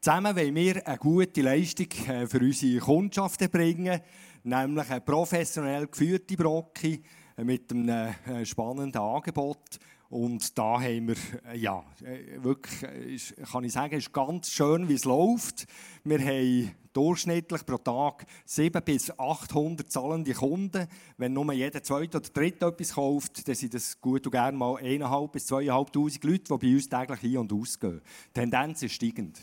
Zusammen 0.00 0.34
wollen 0.34 0.54
wir 0.54 0.86
eine 0.86 0.96
gute 0.96 1.42
Leistung 1.42 1.88
äh, 2.08 2.26
für 2.26 2.40
unsere 2.40 2.80
Kundschaft 2.80 3.50
bringen, 3.52 4.00
nämlich 4.42 4.88
eine 4.88 5.02
professionell 5.02 5.86
geführte 5.86 6.34
Brocke 6.34 6.88
äh, 6.88 7.00
mit 7.36 7.70
einem 7.72 7.88
äh, 7.88 8.44
spannenden 8.44 9.00
Angebot 9.00 9.78
und 10.14 10.56
da 10.56 10.80
haben 10.80 11.08
wir, 11.08 11.16
äh, 11.50 11.58
ja, 11.58 11.82
äh, 12.04 12.42
wirklich, 12.42 13.34
kann 13.50 13.64
ich 13.64 13.72
sagen, 13.72 13.96
ist 13.96 14.12
ganz 14.12 14.48
schön, 14.50 14.88
wie 14.88 14.94
es 14.94 15.04
läuft. 15.04 15.66
Wir 16.04 16.20
haben 16.20 16.70
durchschnittlich 16.92 17.66
pro 17.66 17.78
Tag 17.78 18.24
700 18.44 18.84
bis 18.84 19.18
800 19.18 19.90
zahlende 19.90 20.32
Kunden. 20.32 20.86
Wenn 21.16 21.32
nur 21.32 21.52
jeder 21.52 21.82
zweite 21.82 22.18
oder 22.18 22.28
dritte 22.28 22.66
etwas 22.66 22.94
kauft, 22.94 23.48
dann 23.48 23.56
sind 23.56 23.74
das 23.74 24.00
gut 24.00 24.24
und 24.26 24.30
gerne 24.30 24.56
mal 24.56 24.76
1'500 24.76 25.28
bis 25.32 25.50
2'500 25.50 26.24
Leute, 26.24 26.42
die 26.48 26.66
bei 26.66 26.74
uns 26.74 26.88
täglich 26.88 27.24
ein- 27.24 27.38
und 27.38 27.52
ausgehen. 27.52 28.00
Die 28.28 28.40
Tendenz 28.40 28.82
ist 28.84 28.92
steigend. 28.92 29.40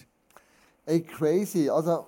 Ey, 0.85 1.01
crazy. 1.01 1.69
Also, 1.69 2.05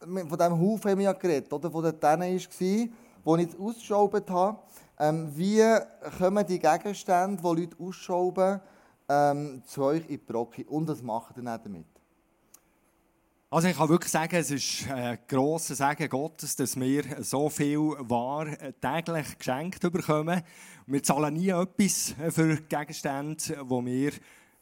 von 0.00 0.38
diesem 0.38 0.58
Haufen 0.58 0.90
haben 0.90 0.98
wir 0.98 1.04
ja 1.04 1.12
geredet, 1.12 1.52
oder? 1.52 1.70
Von 1.70 1.82
denen 1.84 2.02
war, 2.02 2.88
wo 3.24 3.36
ich 3.36 3.58
ausgeschraubt 3.58 4.30
habe. 4.30 4.58
Ähm, 4.98 5.30
wie 5.34 5.62
kommen 6.18 6.46
die 6.46 6.58
Gegenstände, 6.58 7.42
die 7.42 7.60
Leute 7.60 7.76
ausschrauben, 7.78 8.60
ähm, 9.08 9.62
zu 9.66 9.82
euch 9.84 10.02
in 10.02 10.08
die 10.08 10.18
Brocke? 10.18 10.64
Und 10.64 10.88
was 10.88 11.02
macht 11.02 11.36
ihr 11.36 11.42
damit? 11.42 11.86
Also 13.50 13.68
ich 13.68 13.76
kann 13.76 13.88
wirklich 13.90 14.10
sagen, 14.10 14.34
es 14.36 14.50
ist 14.50 14.90
ein 14.90 15.18
grosser 15.28 15.74
Segen 15.74 16.08
Gottes, 16.08 16.56
dass 16.56 16.74
wir 16.80 17.04
so 17.22 17.50
viel 17.50 17.80
Ware 17.98 18.72
täglich 18.80 19.36
geschenkt 19.36 19.80
bekommen. 19.80 20.40
Wir 20.86 21.02
zahlen 21.02 21.34
nie 21.34 21.50
etwas 21.50 22.14
für 22.30 22.56
Gegenstände, 22.56 23.36
die 23.36 23.58
wir 23.60 24.12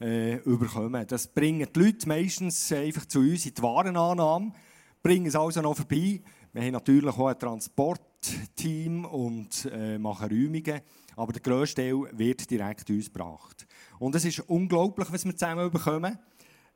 äh, 0.01 0.39
bekommen. 0.39 1.07
Das 1.07 1.29
bringen 1.29 1.69
die 1.73 1.81
Leute 1.81 2.09
meistens 2.09 2.73
einfach 2.73 3.07
zu 3.07 3.21
uns 3.21 3.47
in 3.47 3.55
die 3.55 3.63
Warenannahme, 3.63 4.53
bringen 5.05 5.27
es 5.27 5.37
also 5.37 5.61
noch 5.61 5.77
vorbei. 5.77 6.21
Wir 6.53 6.63
haben 6.63 6.73
natürlich 6.73 7.17
auch 7.17 7.29
ein 7.29 7.39
Transportteam 8.21 9.05
und 9.07 9.69
äh, 9.73 9.99
machen 9.99 10.29
Räumungen, 10.29 10.81
aber 11.17 11.33
der 11.33 11.43
grösste 11.43 11.83
Teil 11.83 12.07
wird 12.13 12.51
direkt 12.51 12.91
uns 12.91 13.07
gebracht. 13.07 13.67
Und 13.99 14.15
es 14.15 14.25
ist 14.25 14.41
unglaublich, 14.41 15.11
was 15.11 15.25
wir 15.25 15.37
zusammen 15.37 15.71
bekommen 15.71 16.19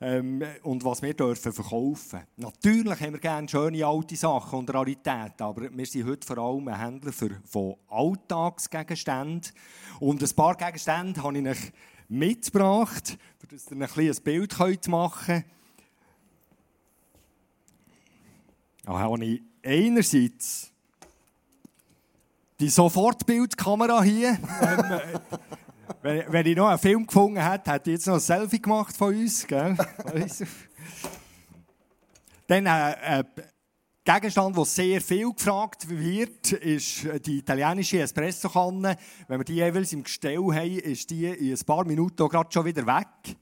ähm, 0.01 0.43
und 0.63 0.85
was 0.85 1.03
wir 1.03 1.15
dürfen 1.15 1.53
verkaufen. 1.53 2.21
Natürlich 2.37 3.01
haben 3.01 3.13
wir 3.13 3.21
gerne 3.21 3.49
schöne 3.49 3.85
alte 3.85 4.17
Sachen 4.17 4.61
und 4.61 4.73
Raritäten, 4.73 5.41
aber 5.41 5.71
wir 5.71 5.87
sind 5.87 6.07
heute 6.07 6.27
vor 6.27 6.39
allem 6.39 6.69
ein 6.69 6.79
Händler 6.79 7.13
für, 7.13 7.31
von 7.45 7.77
Alltagsgegenständen. 7.89 9.53
Und 10.01 10.23
ein 10.23 10.37
paar 10.37 10.57
Gegenstände 10.57 11.23
habe 11.23 11.39
ich 11.39 11.47
euch 11.47 11.73
mitgebracht, 12.09 13.19
damit 13.69 13.97
ihr 13.97 14.05
ein, 14.05 14.11
ein 14.11 14.23
Bild 14.25 14.89
machen 14.89 15.27
könnt. 15.27 15.45
Da 18.85 18.99
habe 18.99 19.25
ich 19.25 19.43
einerseits 19.63 20.74
die 22.65 22.71
Sofortbildkamera 22.71 24.03
hier. 24.03 24.39
wenn, 26.03 26.25
wenn, 26.29 26.47
ich 26.47 26.57
noch 26.57 26.69
einen 26.69 26.79
Film 26.79 27.07
gefunden 27.07 27.37
hätte, 27.37 27.73
hätte 27.73 27.91
ich 27.91 27.97
jetzt 27.97 28.07
noch 28.07 28.15
ein 28.15 28.21
Selfie 28.21 28.63
gemacht 28.63 28.97
von 28.97 29.15
uns. 29.15 29.47
Gell? 29.47 29.77
Dann 32.47 32.67
äh, 32.67 33.21
äh, 33.21 33.25
Gegenstand, 34.03 34.57
der 34.57 34.65
sehr 34.65 35.01
viel 35.03 35.31
gefragt 35.33 35.89
wird, 35.91 36.53
ist 36.53 37.07
die 37.27 37.39
italienische 37.39 38.01
Espresso-Kanne. 38.01 38.97
Wenn 39.29 39.41
wir 39.41 39.45
die 39.45 39.57
jeweils 39.57 39.93
im 39.93 40.03
Gestell 40.03 40.39
haben, 40.39 40.79
ist 40.79 41.11
die 41.11 41.27
in 41.27 41.55
ein 41.55 41.65
paar 41.67 41.85
Minuten 41.85 42.29
gerade 42.29 42.51
schon 42.51 42.65
wieder 42.65 42.87
weg. 42.87 43.37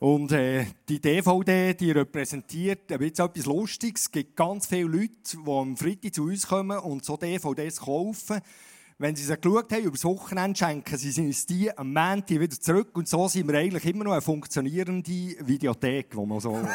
Und 0.00 0.32
äh, 0.32 0.64
die 0.88 0.98
DVD, 0.98 1.74
die 1.74 1.90
repräsentiert 1.90 2.90
ein 2.90 2.98
bisschen 2.98 3.26
etwas 3.26 3.44
Lustiges. 3.44 4.02
Es 4.04 4.10
gibt 4.10 4.34
ganz 4.34 4.66
viele 4.66 4.88
Leute, 4.88 5.12
die 5.34 5.50
am 5.50 5.76
Freitag 5.76 6.14
zu 6.14 6.24
uns 6.24 6.46
kommen 6.46 6.78
und 6.78 7.04
so 7.04 7.18
DVDs 7.18 7.80
kaufen. 7.82 8.40
Wenn 8.96 9.14
sie 9.14 9.24
sie 9.24 9.36
geschaut 9.36 9.70
haben, 9.70 9.82
über 9.82 9.92
das 9.92 10.04
Wochenende 10.06 10.56
schenken 10.58 10.96
sie 10.96 11.20
uns 11.20 11.44
die 11.44 11.76
am 11.76 11.92
Montag 11.92 12.30
wieder 12.30 12.58
zurück. 12.58 12.96
Und 12.96 13.08
so 13.08 13.28
sind 13.28 13.46
wir 13.46 13.58
eigentlich 13.58 13.84
immer 13.84 14.04
noch 14.04 14.12
eine 14.12 14.22
funktionierende 14.22 15.36
Videothek, 15.46 16.16
wo 16.16 16.24
man 16.24 16.40
so... 16.40 16.58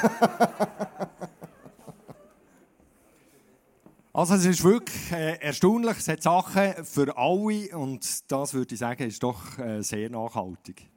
Also 4.13 4.35
es 4.35 4.45
ist 4.45 4.63
wirklich 4.63 5.11
äh, 5.11 5.39
erstaunlich, 5.41 5.97
es 5.97 6.07
hat 6.07 6.23
Sachen 6.23 6.85
für 6.85 7.17
alle 7.17 7.77
und 7.77 8.31
das 8.31 8.53
würde 8.53 8.73
ich 8.73 8.79
sagen, 8.79 9.03
ist 9.03 9.21
doch 9.21 9.59
äh, 9.59 9.81
sehr 9.81 10.09
nachhaltig. 10.09 10.89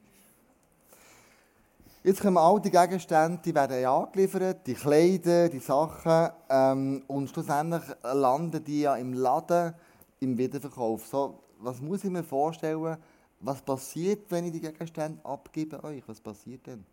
Jetzt 2.09 2.21
kommen 2.21 2.39
all 2.39 2.59
die 2.59 2.71
Gegenstände, 2.71 3.39
die 3.45 3.53
werden 3.53 3.85
angeliefert, 3.85 4.65
die 4.65 4.73
Kleider, 4.73 5.47
die 5.47 5.59
Sachen 5.59 6.31
ähm, 6.49 7.03
und 7.05 7.29
schlussendlich 7.29 7.83
landen 8.01 8.63
die 8.63 8.81
ja 8.81 8.95
im 8.95 9.13
Laden 9.13 9.75
im 10.19 10.35
Wiederverkauf. 10.35 11.05
So, 11.05 11.43
was 11.59 11.79
muss 11.79 12.03
ich 12.03 12.09
mir 12.09 12.23
vorstellen, 12.23 12.97
was 13.41 13.61
passiert, 13.61 14.25
wenn 14.29 14.45
ich 14.45 14.53
die 14.53 14.61
Gegenstände 14.61 15.23
abgebe 15.23 15.83
euch? 15.83 16.01
Was 16.07 16.19
passiert 16.19 16.65
denn? 16.65 16.83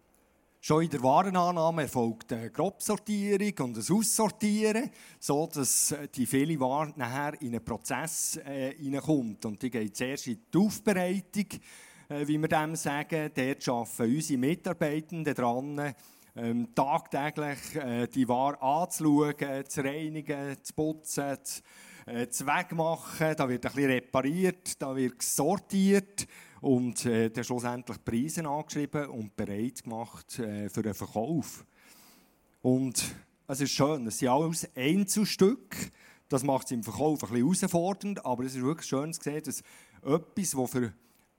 Schon 0.61 0.83
in 0.83 0.91
der 0.91 1.03
Warenannahme 1.03 1.83
erfolgt 1.83 2.35
eine 2.35 2.51
Grobsortierung 2.51 3.55
und 3.61 3.79
ein 3.79 3.97
Aussortieren, 3.97 4.91
so 5.19 5.47
dass 5.47 5.95
die 6.15 6.27
viele 6.27 6.61
Ware 6.61 6.93
nachher 6.95 7.41
in 7.41 7.55
einen 7.55 7.65
Prozess 7.65 8.37
äh, 8.45 8.75
hineinkommt. 8.75 9.47
Und 9.47 9.63
die 9.63 9.71
geht 9.71 9.97
zuerst 9.97 10.27
in 10.27 10.41
die 10.53 10.59
Aufbereitung, 10.59 11.47
äh, 11.53 11.59
wie 12.09 12.39
wir 12.39 12.49
dem 12.49 12.77
sagen. 12.77 13.31
Dort 13.35 13.69
arbeiten 13.69 14.15
unsere 14.15 14.39
Mitarbeitenden 14.39 15.35
dran, 15.35 15.95
ähm, 16.37 16.75
tagtäglich 16.75 17.75
äh, 17.77 18.07
die 18.07 18.29
Ware 18.29 18.61
anzuschauen, 18.61 19.67
zu 19.67 19.81
reinigen, 19.81 20.57
zu 20.63 20.75
putzen, 20.75 21.37
zu, 21.43 21.63
äh, 22.07 22.29
zu 22.29 22.47
wegmachen. 22.47 23.35
Da 23.37 23.49
wird 23.49 23.67
ein 23.67 23.73
bisschen 23.73 23.91
repariert, 23.91 24.83
da 24.83 24.95
wird 24.95 25.23
sortiert 25.23 26.27
und 26.61 27.05
äh, 27.07 27.31
dann 27.31 27.45
schlussendlich 27.45 28.05
Preise 28.05 28.47
angeschrieben 28.47 29.07
und 29.07 29.37
bereit 29.37 29.83
gemacht 29.83 30.39
äh, 30.39 30.69
für 30.69 30.83
den 30.83 30.95
Verkauf. 30.95 31.65
Und 32.63 33.03
es 33.49 33.61
ist 33.61 33.73
schön, 33.73 34.07
es 34.07 34.19
sind 34.19 34.29
alles 34.29 34.69
Einzelstücke. 34.75 35.91
Das 36.29 36.43
macht 36.43 36.67
es 36.67 36.73
im 36.73 36.83
Verkauf 36.83 37.23
ein 37.23 37.31
bisschen 37.31 37.47
herausfordernd, 37.47 38.27
aber 38.27 38.45
es 38.45 38.57
ist 38.57 38.63
wirklich 38.63 38.89
schön 38.89 39.13
zu 39.13 39.23
sehen, 39.23 39.43
dass 39.45 39.63
etwas, 40.03 40.51
das 40.51 40.71
für 40.71 40.93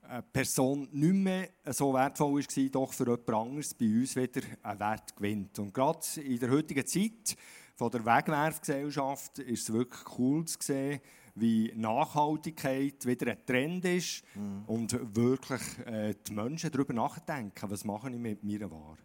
eine 0.08 0.24
Person 0.24 0.88
nicht 0.92 1.14
mehr 1.14 1.50
so 1.66 1.94
wertvoll 1.94 2.42
war, 2.42 2.70
doch 2.70 2.94
für 2.94 3.06
jemand 3.06 3.30
anderes 3.30 3.74
bei 3.74 3.86
uns 3.86 4.16
wieder 4.16 4.42
einen 4.64 4.80
Wert 4.80 5.16
gewinnt. 5.16 5.60
Und 5.60 5.74
gerade 5.74 6.00
in 6.22 6.40
der 6.40 6.50
heutigen 6.50 6.86
Zeit 6.86 7.36
von 7.76 7.92
der 7.92 8.06
Wegwerfgesellschaft 8.06 9.40
ist 9.40 9.70
es 9.70 9.74
wirklich 9.74 10.18
cool 10.18 10.46
zu 10.46 10.58
sehen, 10.60 11.02
wie 11.36 11.72
Nachhaltigkeit 11.76 13.06
wieder 13.06 13.32
ein 13.32 13.46
Trend 13.46 13.86
ist 13.86 14.24
mhm. 14.34 14.64
und 14.66 15.16
wirklich 15.16 15.62
äh, 15.86 16.16
die 16.28 16.34
Menschen 16.34 16.72
darüber 16.72 16.94
nachdenken, 16.94 17.70
was 17.70 17.84
mache 17.86 18.10
ich 18.10 18.18
mit 18.18 18.44
meiner 18.44 18.72
Ware. 18.72 18.98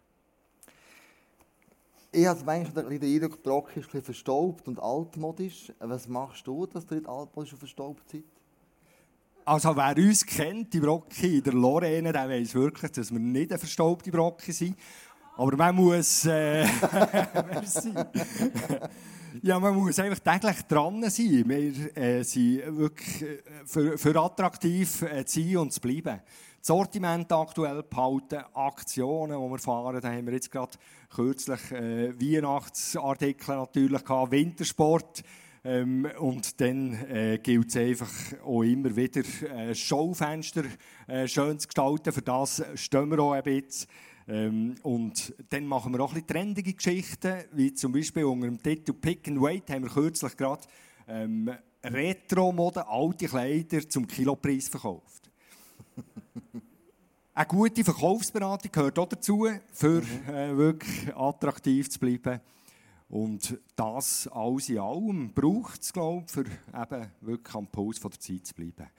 Ich 2.11 2.25
habe 2.25 2.43
manchmal 2.43 2.85
den 2.85 3.01
Eindruck, 3.01 3.43
die 3.43 3.49
Rock 3.49 3.69
ist 3.69 3.77
ein 3.77 3.81
bisschen 3.83 4.03
verstaubt 4.03 4.67
und 4.67 4.79
altmodisch. 4.79 5.71
Was 5.79 6.07
machst 6.07 6.45
du, 6.45 6.65
dass 6.67 6.85
du 6.85 6.95
nicht 6.95 7.07
altmodisch 7.07 7.53
und 7.53 7.59
verstaubt 7.59 8.07
seid? 8.09 8.23
Also 9.45 9.75
wer 9.75 9.97
uns 9.97 10.25
kennt, 10.25 10.73
die 10.73 10.79
Brocki 10.79 11.37
in 11.37 11.43
der 11.43 11.53
Lorraine, 11.53 12.13
der 12.13 12.29
weiß 12.29 12.53
wirklich, 12.55 12.91
dass 12.91 13.11
wir 13.11 13.19
nicht 13.19 13.51
eine 13.51 13.59
verstaubte 13.59 14.11
Brocki 14.11 14.51
sind. 14.51 14.77
Aber 15.35 15.55
man 15.55 15.75
muss... 15.75 16.25
Äh, 16.25 16.65
Ja, 19.41 19.59
man 19.59 19.75
muss 19.75 19.97
einfach 19.97 20.19
täglich 20.19 20.61
dran 20.67 21.09
sein. 21.09 21.43
Wir 21.47 21.97
äh, 21.97 22.23
sind 22.23 22.77
wirklich 22.77 23.23
äh, 23.23 23.41
für, 23.65 23.97
für 23.97 24.15
attraktiv 24.15 25.01
äh, 25.01 25.25
zu 25.25 25.41
sein 25.41 25.57
und 25.57 25.73
zu 25.73 25.81
bleiben. 25.81 26.21
Das 26.59 26.67
Sortiment 26.67 27.31
aktuell 27.31 27.81
behalten, 27.81 28.43
Aktionen, 28.53 29.41
die 29.41 29.51
wir 29.51 29.57
fahren. 29.57 29.99
Da 29.99 30.11
haben 30.11 30.27
wir 30.27 30.33
jetzt 30.33 30.51
gerade 30.51 30.73
kürzlich 31.13 31.71
äh, 31.71 32.13
Weihnachtsartikel 32.13 33.55
natürlich 33.55 34.05
gehabt, 34.05 34.31
Wintersport. 34.31 35.23
Ähm, 35.65 36.07
und 36.19 36.59
dann 36.59 36.93
äh, 37.09 37.39
gilt 37.41 37.69
es 37.69 37.77
einfach 37.77 38.11
auch 38.43 38.63
immer 38.63 38.93
wieder, 38.95 39.21
äh, 39.49 39.73
Schaufenster 39.73 40.65
äh, 41.07 41.25
schön 41.27 41.57
zu 41.57 41.67
gestalten. 41.67 42.11
Für 42.11 42.21
das 42.21 42.61
stehen 42.75 43.09
wir 43.09 43.19
auch 43.19 43.31
ein 43.31 43.43
bisschen. 43.43 43.87
Ähm, 44.27 44.75
und 44.83 45.33
dann 45.49 45.65
machen 45.65 45.93
wir 45.93 46.01
auch 46.01 46.13
ein 46.13 46.21
bisschen 46.21 46.27
trendige 46.27 46.73
Geschichten, 46.73 47.43
wie 47.53 47.73
zum 47.73 47.93
Beispiel 47.93 48.25
unter 48.25 48.47
dem 48.47 48.61
Titel 48.61 48.93
Pick 48.93 49.27
and 49.27 49.41
Wait 49.41 49.69
haben 49.69 49.83
wir 49.83 49.89
kürzlich 49.89 50.35
gerade 50.35 50.63
ähm, 51.07 51.49
Retro-Mode, 51.83 52.87
alte 52.87 53.27
Kleider 53.27 53.87
zum 53.87 54.07
Kilopreis 54.07 54.69
verkauft. 54.69 55.29
Eine 57.33 57.47
gute 57.47 57.83
Verkaufsberatung 57.83 58.71
gehört 58.71 58.99
auch 58.99 59.09
dazu, 59.09 59.47
für 59.71 60.01
äh, 60.27 60.55
wirklich 60.55 61.13
attraktiv 61.15 61.89
zu 61.89 61.99
bleiben. 61.99 62.39
Und 63.13 63.59
das 63.75 64.27
alles 64.29 64.69
in 64.69 64.79
allem 64.79 65.33
braucht 65.35 65.83
es, 65.83 65.93
glaube 65.93 66.23
ich, 66.25 66.31
für 66.31 66.41
eben 66.41 67.11
wirklich 67.21 67.55
am 67.55 67.67
Puls 67.67 67.99
der 67.99 68.09
Zeit 68.09 68.47
zu 68.47 68.55
bleiben. 68.55 68.89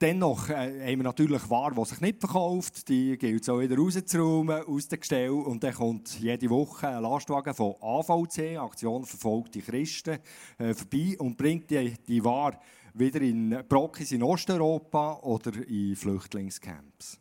Dennoch 0.00 0.48
äh, 0.48 0.80
haben 0.80 1.00
wir 1.00 1.04
natürlich 1.04 1.50
Ware, 1.50 1.74
die 1.74 1.84
sich 1.84 2.00
nicht 2.00 2.20
verkauft. 2.20 2.88
Die 2.88 3.18
gilt 3.18 3.42
es 3.42 3.50
auch 3.50 3.60
wieder 3.60 3.76
rauszuräumen 3.76 4.64
aus 4.64 4.88
dem 4.88 4.98
Gestell. 4.98 5.28
Und 5.28 5.62
dann 5.62 5.74
kommt 5.74 6.18
jede 6.18 6.48
Woche 6.48 6.88
ein 6.88 7.02
Lastwagen 7.02 7.52
von 7.52 7.74
AVC, 7.82 8.56
Aktion 8.56 9.04
Verfolgte 9.04 9.60
Christen, 9.60 10.20
äh, 10.56 10.72
vorbei 10.72 11.14
und 11.18 11.36
bringt 11.36 11.70
die, 11.70 11.92
die 12.08 12.24
Ware 12.24 12.58
wieder 12.94 13.20
in 13.20 13.62
Brockis 13.68 14.12
in 14.12 14.22
Osteuropa 14.22 15.18
oder 15.20 15.52
in 15.68 15.96
Flüchtlingscamps. 15.96 17.20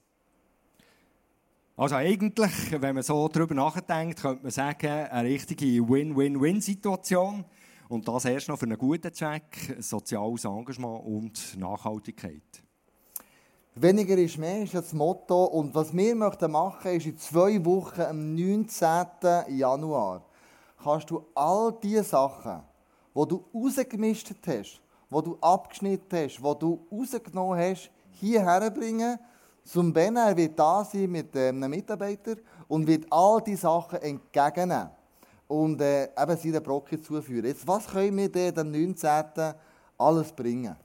Also 1.83 1.95
eigentlich, 1.95 2.81
wenn 2.81 2.95
man 2.95 3.03
so 3.03 3.27
darüber 3.27 3.55
nachdenkt, 3.55 4.21
könnte 4.21 4.41
man 4.41 4.53
sagen, 4.53 4.87
eine 4.87 5.27
richtige 5.27 5.65
Win-Win-Win-Situation. 5.85 7.43
Und 7.89 8.07
das 8.07 8.23
erst 8.23 8.47
noch 8.47 8.57
für 8.57 8.67
einen 8.67 8.77
guten 8.77 9.13
Zweck, 9.13 9.75
soziales 9.79 10.45
Engagement 10.45 11.05
und 11.05 11.59
Nachhaltigkeit. 11.59 12.63
Weniger 13.75 14.15
ist 14.15 14.37
mehr 14.37 14.63
ist 14.63 14.73
das 14.73 14.93
Motto. 14.93 15.43
Und 15.43 15.75
was 15.75 15.93
wir 15.93 16.15
möchten 16.15 16.51
machen, 16.51 16.93
ist 16.93 17.05
in 17.05 17.17
zwei 17.17 17.65
Wochen, 17.65 17.99
am 17.99 18.33
19. 18.33 19.57
Januar, 19.57 20.23
kannst 20.81 21.09
du 21.09 21.25
all 21.35 21.77
diese 21.83 22.03
Sachen, 22.03 22.61
die 23.13 23.27
du 23.27 23.43
rausgemischt 23.53 24.29
hast, 24.47 24.81
die 25.09 25.21
du 25.21 25.37
abgeschnitten 25.41 26.17
hast, 26.17 26.37
die 26.37 26.59
du 26.59 26.87
rausgenommen 26.89 27.59
hast, 27.59 27.91
hierher 28.21 28.71
bringen. 28.71 29.19
Zum 29.63 29.93
Ben, 29.93 30.15
er 30.17 30.35
wird 30.35 30.59
da 30.59 30.83
sein 30.83 31.09
mit 31.09 31.35
einem 31.35 31.69
Mitarbeiter 31.69 32.35
und 32.67 32.85
wird 32.85 33.05
all 33.09 33.41
diese 33.41 33.61
Sachen 33.61 33.99
entgegennehmen 34.01 34.89
und 35.47 35.79
äh, 35.81 36.05
eben 36.05 36.37
seine 36.37 36.61
Brocken 36.61 37.01
zuführen. 37.01 37.45
Jetzt, 37.45 37.67
was 37.67 37.87
können 37.87 38.17
wir 38.17 38.29
denn 38.29 38.57
am 38.57 38.71
19. 38.71 39.53
alles 39.97 40.31
bringen? 40.33 40.75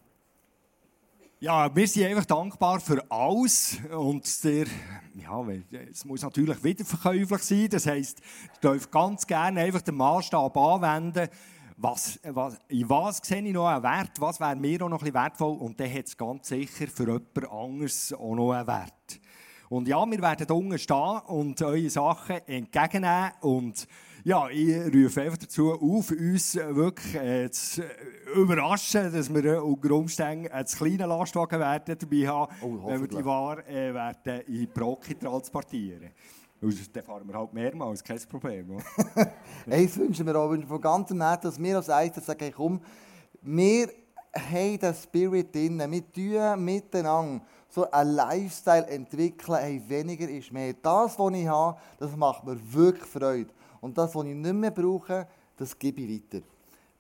Ja, 1.41 1.75
wir 1.75 1.87
sind 1.87 2.07
einfach 2.07 2.25
dankbar 2.25 2.81
für 2.81 3.01
alles 3.09 3.79
und 3.97 4.45
der, 4.45 4.67
ja, 5.14 5.47
es 5.88 6.05
muss 6.05 6.23
natürlich 6.23 6.64
wiederverkäuflich 6.64 7.43
sein. 7.43 7.69
Das 7.71 7.87
heisst, 7.87 8.21
ich 8.53 8.59
darf 8.61 8.91
ganz 8.91 9.25
gerne 9.25 9.61
einfach 9.61 9.83
den 9.83 9.95
Maßstab 9.95 10.57
anwenden. 10.57 11.29
Was, 11.81 12.19
was, 12.25 12.59
in 12.67 12.91
was 12.91 13.19
sehe 13.23 13.41
ich 13.41 13.53
noch 13.53 13.69
einen 13.69 13.85
Wert? 13.85 14.11
Was 14.19 14.41
wäre 14.41 14.57
mir 14.57 14.83
auch 14.83 14.88
noch 14.88 14.99
ein 14.99 15.05
bisschen 15.05 15.14
wertvoll? 15.14 15.57
Und 15.59 15.79
dann 15.79 15.95
hat 15.95 16.07
es 16.07 16.17
ganz 16.17 16.49
sicher 16.49 16.88
für 16.88 17.05
jemand 17.05 17.53
anderes 17.53 18.12
auch 18.12 18.35
noch 18.35 18.51
einen 18.51 18.67
Wert. 18.67 19.21
Und 19.69 19.87
ja, 19.87 20.05
wir 20.05 20.21
werden 20.21 20.51
unten 20.51 20.79
stehen 20.79 21.21
und 21.27 21.62
eure 21.62 21.88
Sachen 21.88 22.41
entgegennehmen 22.49 23.31
und 23.43 23.87
ja, 24.25 24.49
ich 24.49 24.93
rufe 24.93 25.23
einfach 25.23 25.38
dazu 25.38 25.73
auf, 25.73 26.11
uns 26.11 26.57
wirklich 26.57 27.14
äh, 27.14 27.51
zu 27.51 27.83
überraschen, 28.35 29.12
dass 29.12 29.33
wir 29.33 29.45
äh, 29.45 29.59
unter 29.59 29.93
Umständen 29.93 30.49
einen 30.49 30.67
kleinen 30.67 31.09
Lastwagen 31.09 31.61
werden 31.61 31.97
dabei 31.99 32.27
haben, 32.27 32.55
oh, 32.61 32.88
wenn 32.88 33.00
wir 33.02 33.09
die 33.09 33.25
Ware 33.25 33.65
äh, 33.69 33.94
werden 33.94 34.40
in 34.48 34.69
Brocki 34.69 35.15
transportieren. 35.15 36.02
Und 36.02 36.48
dann 36.61 37.02
fahren 37.04 37.29
wir 37.29 37.35
halt 37.35 37.52
mehrmals, 37.52 38.02
kein 38.02 38.21
Problem. 38.29 38.79
das 39.67 39.96
wünschen 39.96 40.27
wir 40.27 40.37
auch 40.37 40.54
von 40.67 40.81
ganzem 40.81 41.21
Herzen, 41.21 41.42
dass 41.42 41.63
wir 41.63 41.77
als 41.77 41.90
Eiter 41.90 42.21
sagen, 42.21 42.52
komm, 42.54 42.81
wir 43.42 43.88
haben 44.35 44.79
den 44.79 44.94
Spirit 44.94 45.54
drin, 45.54 45.79
wir 45.79 46.13
tun 46.13 46.65
miteinander 46.65 47.44
so 47.69 47.90
einen 47.90 48.15
Lifestyle 48.15 48.87
entwickeln, 48.87 49.59
hey, 49.59 49.83
weniger 49.87 50.29
ist 50.29 50.52
mehr. 50.52 50.75
Das, 50.83 51.19
was 51.19 51.35
ich 51.35 51.46
habe, 51.46 51.79
das 51.98 52.17
macht 52.17 52.44
mir 52.44 52.59
wirklich 52.73 53.04
Freude. 53.04 53.52
Und 53.81 53.96
das, 53.96 54.15
was 54.15 54.25
ich 54.25 54.35
nicht 54.35 54.54
mehr 54.54 54.71
brauche, 54.71 55.27
das 55.56 55.79
gebe 55.79 56.00
ich 56.00 56.23
weiter. 56.33 56.44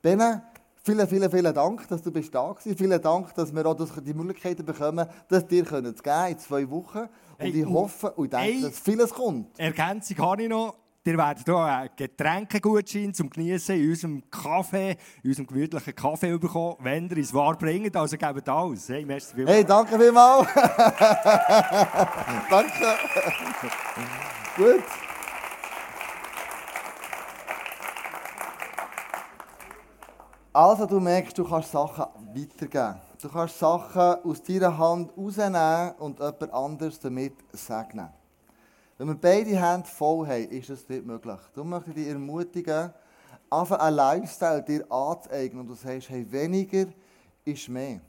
Bene, 0.02 0.42
vielen, 0.82 1.08
vielen, 1.08 1.30
vielen 1.30 1.54
Dank, 1.54 1.88
dass 1.88 2.02
du 2.02 2.12
bist 2.12 2.34
da 2.34 2.48
warst. 2.48 2.68
Vielen 2.76 3.00
Dank, 3.00 3.34
dass 3.34 3.54
wir 3.54 3.66
auch 3.66 3.74
die 3.74 4.14
Möglichkeit 4.14 4.64
bekommen, 4.64 5.08
das 5.28 5.46
dir 5.46 5.64
zu 5.64 6.02
geben 6.02 6.30
in 6.30 6.38
zwei 6.38 6.70
Wochen. 6.70 7.08
Und 7.40 7.54
ich 7.54 7.66
hoffe 7.66 8.10
und 8.12 8.32
denke, 8.32 8.62
dass 8.68 8.78
vieles 8.80 9.10
kommt. 9.10 9.58
Ergänzung 9.58 10.18
habe 10.18 10.42
ich 10.42 10.48
noch. 10.48 10.74
Ihr 11.04 11.16
werdet 11.16 11.44
hier 11.46 11.56
einen 11.56 11.88
Getränkegutschein 11.96 13.14
zum 13.14 13.30
Genießen 13.30 13.76
in 13.76 13.88
unserem 13.88 14.30
Kaffee, 14.30 14.98
in 15.22 15.30
unserem 15.30 15.46
gemütlichen 15.46 15.94
Kaffee 15.94 16.36
bekommen, 16.36 16.76
wenn 16.80 17.08
ihr 17.08 17.16
es 17.16 17.32
wahr 17.32 17.56
bringt. 17.56 17.96
Also 17.96 18.18
gebt 18.18 18.46
alles. 18.46 18.90
Hey, 18.90 19.06
merci 19.06 19.34
vielmals. 19.34 19.56
Hey, 19.56 19.64
danke 19.64 19.98
vielmals. 19.98 20.48
danke. 22.50 22.98
Gut. 24.54 24.84
Also, 30.52 30.84
du 30.84 31.00
merkst, 31.00 31.38
du 31.38 31.44
kannst 31.44 31.70
Sachen 31.70 32.04
weitergeben. 32.34 33.07
Du 33.20 33.28
kannst 33.28 33.58
Sachen 33.58 34.30
aus 34.30 34.42
deiner 34.44 34.78
Hand 34.78 35.10
rausnehmen 35.16 35.92
und 35.98 36.20
jemand 36.20 36.52
anderes 36.52 37.00
damit 37.00 37.34
segnen. 37.52 38.08
Wenn 38.96 39.08
wir 39.08 39.16
beide 39.16 39.60
Hände 39.60 39.88
voll 39.88 40.28
haben, 40.28 40.48
ist 40.50 40.70
das 40.70 40.88
nicht 40.88 41.04
möglich. 41.04 41.38
Du 41.52 41.64
möchte 41.64 41.90
ich 41.90 41.96
dich 41.96 42.08
ermutigen, 42.08 42.92
einfach 43.50 43.80
einen 43.80 43.96
Lifestyle 43.96 44.62
dir 44.62 44.84
anzueignen 44.90 45.62
und 45.62 45.66
du 45.66 45.74
sagst, 45.74 46.10
hey, 46.10 46.30
weniger 46.30 46.86
ist 47.44 47.68
mehr. 47.68 48.00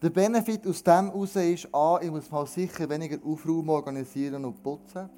Der 0.00 0.10
Benefit 0.10 0.64
aus 0.68 0.84
dem 0.84 1.10
heraus 1.10 1.34
ist, 1.34 1.74
A, 1.74 1.98
ich 2.00 2.10
muss 2.10 2.30
mal 2.30 2.46
sicher 2.46 2.88
weniger 2.88 3.18
Aufräumen 3.26 3.70
organisieren 3.70 4.44
und 4.44 4.62
putzen. 4.62 5.10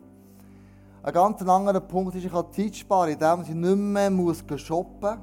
Ein 1.02 1.12
ganz 1.12 1.42
anderer 1.42 1.80
Punkt 1.80 2.14
ist, 2.14 2.24
ich 2.24 2.32
kann 2.32 2.50
Zeit 2.52 2.74
sparen, 2.74 3.10
indem 3.10 3.42
ich 3.42 3.48
nicht 3.48 3.76
mehr 3.76 4.10
muss 4.10 4.42
shoppen 4.56 5.18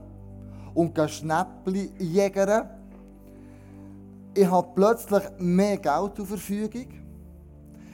und 0.75 1.09
Schnäppchen 1.09 1.97
jägern. 1.97 2.76
Ich 4.38 4.47
habe 4.51 4.67
plötzlich 4.75 5.23
mehr 5.39 5.77
Geld 5.77 6.15
zur 6.15 6.27
Verfügung. 6.27 6.85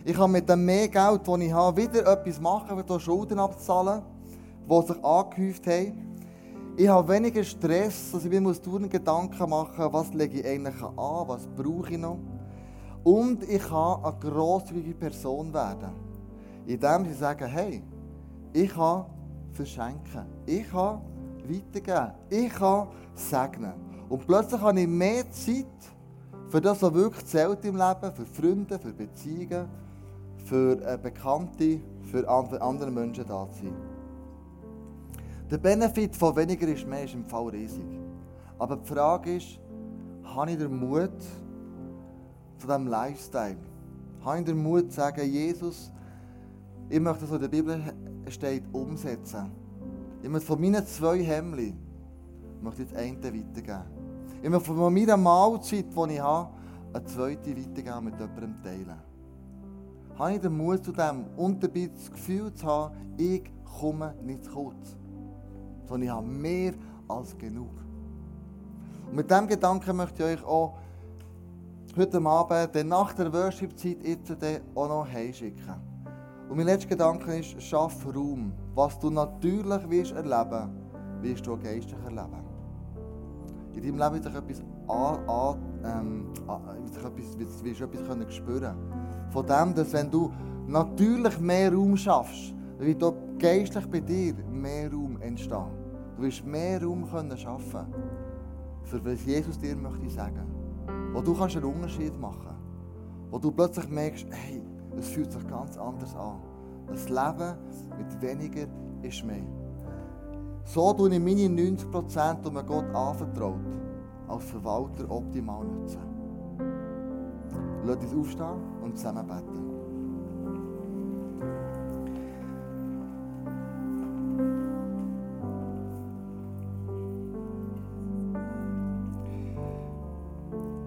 Ich 0.04 0.14
kann 0.14 0.30
mit 0.30 0.50
dem 0.50 0.66
mehr 0.66 0.90
Geld, 0.90 1.22
das 1.26 1.40
ich 1.40 1.54
habe, 1.54 1.82
wieder 1.82 2.06
etwas 2.06 2.42
machen, 2.42 2.78
wieder 2.78 3.00
Schulden 3.00 3.40
abzahlen, 3.40 4.02
die 4.70 4.82
sich 4.88 5.06
angehäuft 5.06 5.66
haben. 5.68 6.18
Ich 6.76 6.90
habe 6.90 7.14
weniger 7.14 7.46
Stress, 7.46 8.14
also 8.14 8.30
ich 8.30 8.42
muss 8.42 8.62
dauernd 8.62 8.92
Gedanken 8.92 9.50
machen, 9.50 9.88
was 9.90 10.14
lege 10.14 10.42
ich 10.42 10.46
eigentlich 10.46 10.84
an, 10.84 11.28
was 11.28 11.48
brauche 11.48 11.94
ich 11.94 11.98
noch. 11.98 12.20
Und 13.06 13.44
ich 13.44 13.64
kann 13.64 14.04
eine 14.04 14.14
grosszügige 14.20 14.96
Person 14.96 15.54
werden, 15.54 15.92
indem 16.66 17.06
sie 17.06 17.14
sagen, 17.14 17.48
hey, 17.48 17.82
ich 18.52 18.74
kann 18.74 19.06
verschenken, 19.54 20.26
ich 20.46 20.70
kann 20.70 21.00
weitergeben, 21.48 22.12
ich 22.30 22.54
kann 22.54 22.90
segnen. 23.16 23.72
Und 24.10 24.28
plötzlich 24.28 24.60
habe 24.60 24.82
ich 24.82 24.88
mehr 24.90 25.24
Zeit 25.32 25.93
für 26.54 26.62
das, 26.62 26.84
was 26.84 26.94
wirklich 26.94 27.26
zählt 27.26 27.66
im 27.66 27.78
Leben, 27.78 28.14
für 28.14 28.26
Freunde, 28.28 28.78
für 28.78 28.94
Beziehungen, 28.94 29.68
für 30.46 30.80
äh, 30.86 31.00
Bekannte, 31.02 31.80
für 32.04 32.30
an- 32.30 32.48
für 32.48 32.62
andere 32.62 32.92
Menschen 32.92 33.26
da 33.26 33.48
zu 33.52 33.64
sein. 33.64 33.74
Der 35.50 35.58
Benefit 35.58 36.16
von 36.16 36.36
weniger 36.36 36.68
ist 36.68 36.86
mehr 36.86 37.06
ist 37.06 37.16
im 37.16 37.26
Fall 37.26 37.48
riesig. 37.48 38.00
Aber 38.60 38.76
die 38.76 38.88
Frage 38.88 39.38
ist, 39.38 39.60
habe 40.24 40.52
ich 40.52 40.60
den 40.60 40.80
Mut 40.80 41.20
zu 42.60 42.68
diesem 42.68 42.86
Lifestyle? 42.86 43.58
Habe 44.24 44.38
ich 44.38 44.46
den 44.46 44.62
Mut 44.62 44.92
zu 44.92 44.98
sagen, 44.98 45.28
Jesus, 45.28 45.92
ich 46.88 47.00
möchte 47.00 47.22
das, 47.22 47.32
was 47.32 47.36
in 47.38 47.42
der 47.42 47.48
Bibel 47.48 47.82
steht, 48.30 48.64
umsetzen. 48.72 49.50
Ich 50.22 50.30
möchte 50.30 50.46
von 50.46 50.62
meinen 50.62 50.86
zwei 50.86 51.18
Hemden 51.24 51.76
möchte 52.62 52.84
ich 52.84 52.90
das 52.92 53.00
eine 53.00 53.18
weitergeben. 53.24 53.93
Ich 54.44 54.50
möchte 54.50 54.74
von 54.74 54.94
meiner 54.94 55.16
Mahlzeit, 55.16 55.86
die 55.96 56.14
ich 56.14 56.20
habe, 56.20 56.50
eine 56.92 57.06
zweite 57.06 57.56
weitergeben 57.56 58.04
mit 58.04 58.20
jemandem 58.20 58.62
teilen. 58.62 59.02
Habe 60.20 60.34
ich 60.34 60.42
den 60.42 60.58
Mut 60.58 60.84
zu 60.84 60.92
dem 60.92 61.28
und 61.38 61.64
dabei 61.64 61.90
das 61.94 62.12
Gefühl 62.12 62.54
zu 62.54 62.68
haben, 62.68 63.16
ich 63.18 63.50
komme 63.80 64.14
nicht 64.22 64.44
zu 64.44 64.52
kurz. 64.52 64.98
Sondern 65.88 66.02
ich 66.02 66.10
habe 66.10 66.28
mehr 66.28 66.74
als 67.08 67.38
genug. 67.38 67.72
Und 69.08 69.16
mit 69.16 69.32
diesem 69.32 69.48
Gedanken 69.48 69.96
möchte 69.96 70.24
ich 70.24 70.40
euch 70.40 70.46
auch 70.46 70.74
heute 71.96 72.22
Abend, 72.22 72.76
dann 72.76 72.88
nach 72.90 73.14
der 73.14 73.32
Worship-Zeit, 73.32 74.04
jetzt 74.04 74.36
auch 74.76 74.90
noch 74.90 75.08
heimschicken. 75.10 75.76
Und 76.50 76.58
mein 76.58 76.66
letzter 76.66 76.90
Gedanke 76.90 77.38
ist, 77.38 77.62
schaff 77.62 78.06
Raum. 78.14 78.52
Was 78.76 79.00
du 79.00 79.10
natürlich 79.10 79.90
wirst 79.90 80.12
erleben, 80.12 80.70
wirst 81.22 81.48
du 81.48 81.54
auch 81.54 81.60
geistlich 81.62 82.04
erleben. 82.04 82.43
In 83.76 83.82
deinem 83.82 83.98
Leben 83.98 84.14
wird 84.14 84.24
sich 84.24 84.36
etwas, 84.36 84.62
an, 84.88 85.28
an, 85.28 85.58
ähm, 85.84 86.28
an, 86.48 86.88
sich 86.88 87.04
etwas, 87.04 87.40
wirst, 87.40 87.64
wirst 87.64 87.82
etwas 87.82 88.08
können 88.08 88.32
spüren 88.32 88.76
Von 89.30 89.46
dem, 89.46 89.74
dass 89.74 89.94
wenn 89.94 90.12
du 90.12 90.32
natürlich 90.68 91.40
mehr 91.40 91.74
Raum 91.74 91.98
schaffst, 91.98 92.54
wird 92.78 93.04
auch 93.04 93.16
geistlich 93.40 93.86
bei 93.88 94.00
dir 94.00 94.34
mehr 94.52 94.92
Raum 94.92 95.18
entstehen. 95.22 95.72
Du 96.16 96.24
wirst 96.24 96.46
mehr 96.46 96.84
Raum 96.84 97.10
können 97.10 97.38
schaffen 97.38 97.88
für 98.84 99.04
was 99.04 99.26
Jesus 99.26 99.58
dir 99.58 99.76
möchte 99.76 100.10
sagen. 100.10 100.46
Wo 101.14 101.22
du 101.22 101.34
kannst 101.34 101.56
einen 101.56 101.66
Unterschied 101.66 102.20
machen. 102.20 102.56
Wo 103.32 103.40
du 103.40 103.52
plötzlich 103.52 103.90
merkst, 103.90 104.28
hey, 104.30 104.62
es 104.98 105.08
fühlt 105.08 105.32
sich 105.32 105.48
ganz 105.48 105.78
anders 105.78 106.16
an. 106.16 106.40
Das 106.88 107.10
Leben 107.10 107.58
mit 107.98 108.22
weniger 108.22 108.68
ist 109.02 109.24
mehr. 109.24 109.63
So 110.66 110.94
tue 110.94 111.14
ich 111.14 111.20
meine 111.20 111.48
90%, 111.48 112.42
die 112.42 112.52
mir 112.52 112.64
Gott 112.64 112.86
anvertraut, 112.96 113.60
als 114.28 114.44
Verwalter 114.46 115.10
optimal 115.10 115.66
nutzen. 115.66 116.00
Lass 117.86 117.98
uns 117.98 118.16
aufstehen 118.16 118.62
und 118.82 118.98
zusammen 118.98 119.28
beten. 119.28 119.74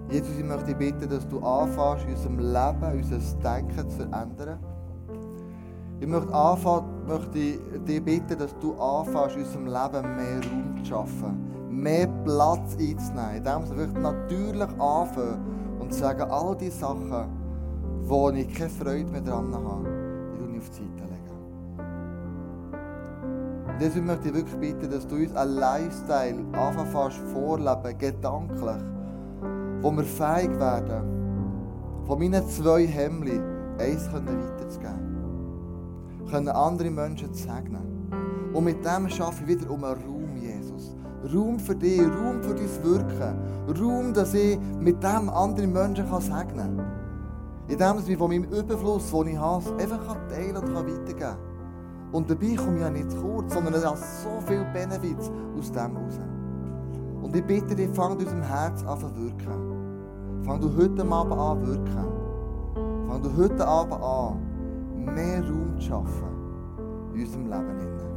Jesus, 0.09 0.39
ich 0.39 0.45
möchte 0.45 0.65
dich 0.65 0.77
bitten, 0.77 1.09
dass 1.09 1.27
du 1.27 1.39
anfängst, 1.39 2.05
in 2.05 2.15
unserem 2.15 2.39
Leben, 2.39 2.99
unser 3.03 3.37
Denken 3.43 3.89
zu 3.89 3.97
verändern. 3.97 4.59
Ich 5.99 6.07
möchte, 6.07 6.31
anfangen, 6.31 7.07
möchte 7.07 7.57
dich 7.87 8.03
bitten, 8.03 8.37
dass 8.37 8.55
du 8.59 8.75
anfängst, 8.75 9.35
in 9.35 9.43
unserem 9.43 9.65
Leben 9.65 10.15
mehr 10.15 10.41
Raum 10.43 10.75
zu 10.77 10.85
schaffen, 10.85 11.71
mehr 11.71 12.07
Platz 12.23 12.77
einzunehmen, 12.79 13.37
indem 13.37 13.69
wir 13.69 13.77
wirklich 13.77 14.03
natürlich 14.03 14.69
anfangen 14.79 15.77
und 15.79 15.91
sagen, 15.93 16.29
all 16.29 16.55
die 16.55 16.69
Sachen, 16.69 17.11
wo 18.03 18.29
ich 18.29 18.53
keine 18.53 18.69
Freude 18.69 19.11
mehr 19.11 19.21
dran 19.21 19.51
habe, 19.53 19.87
die 20.33 20.37
tue 20.37 20.51
ich 20.51 20.59
auf 20.59 20.69
die 20.69 20.75
Seite 20.75 21.03
legen. 21.09 21.37
Und 23.67 23.81
deswegen 23.81 24.05
möchte 24.05 24.27
ich 24.27 24.35
wirklich 24.35 24.59
bitten, 24.59 24.91
dass 24.91 25.07
du 25.07 25.15
uns 25.15 25.35
einen 25.35 25.55
Lifestyle 25.55 26.37
anfängst 26.53 27.17
vorleben, 27.33 27.97
gedanklich, 27.97 28.83
wo 29.81 29.91
wir 29.91 30.03
fähig 30.03 30.59
werden, 30.59 31.01
von 32.05 32.19
meinen 32.19 32.47
zwei 32.47 32.85
Hemden 32.85 33.41
eins 33.79 34.07
weiterzugeben. 34.13 35.06
Können 36.29 36.49
andere 36.49 36.89
Menschen 36.89 37.33
segnen. 37.33 38.09
Und 38.53 38.63
mit 38.63 38.83
dem 38.85 39.09
schaffe 39.09 39.43
ich 39.43 39.59
wieder 39.59 39.69
um 39.71 39.83
einen 39.83 40.01
Raum, 40.01 40.37
Jesus. 40.37 40.95
Raum 41.33 41.59
für 41.59 41.75
dich, 41.75 42.01
Raum 42.01 42.41
für 42.41 42.55
dein 42.55 42.83
Wirken. 42.83 43.37
Raum, 43.79 44.13
dass 44.13 44.33
ich 44.33 44.57
mit 44.79 45.01
dem 45.03 45.29
andere 45.29 45.67
Menschen 45.67 46.09
kann 46.09 46.21
segnen 46.21 46.77
kann. 46.77 46.85
Indem 47.67 47.95
ich 48.07 48.17
von 48.17 48.29
meinem 48.29 48.45
Überfluss, 48.45 49.11
den 49.11 49.27
ich 49.27 49.37
habe, 49.37 49.65
einfach 49.77 50.17
teilen 50.29 50.57
und 50.57 50.73
weitergeben 50.73 51.19
kann. 51.19 51.37
Und 52.11 52.29
dabei 52.29 52.55
komme 52.55 52.75
ich 52.75 52.81
ja 52.81 52.89
nicht 52.89 53.11
zu 53.11 53.17
kurz, 53.17 53.53
sondern 53.53 53.73
es 53.73 53.85
hat 53.85 53.97
so 53.97 54.39
viele 54.45 54.65
Benefits 54.73 55.29
aus 55.57 55.71
dem 55.71 55.95
heraus. 55.95 56.19
Und 57.21 57.35
ich 57.35 57.43
bitte 57.43 57.75
dich, 57.75 57.89
fang 57.89 58.13
in 58.13 58.19
unserem 58.19 58.41
Herz 58.41 58.83
an 58.85 58.99
zu 58.99 59.15
wirken. 59.15 60.43
Fang 60.43 60.61
du 60.61 60.75
heute 60.77 61.05
Abend 61.05 61.33
an 61.33 61.61
zu 61.61 61.67
wirken. 61.67 62.05
Fang 63.07 63.21
du 63.21 63.37
heute 63.37 63.67
Abend 63.67 64.01
an, 64.01 64.46
mehr 64.97 65.41
Raum 65.43 65.79
zu 65.79 65.87
schaffen 65.87 66.27
in 67.13 67.21
unserem 67.21 67.45
Leben. 67.45 68.16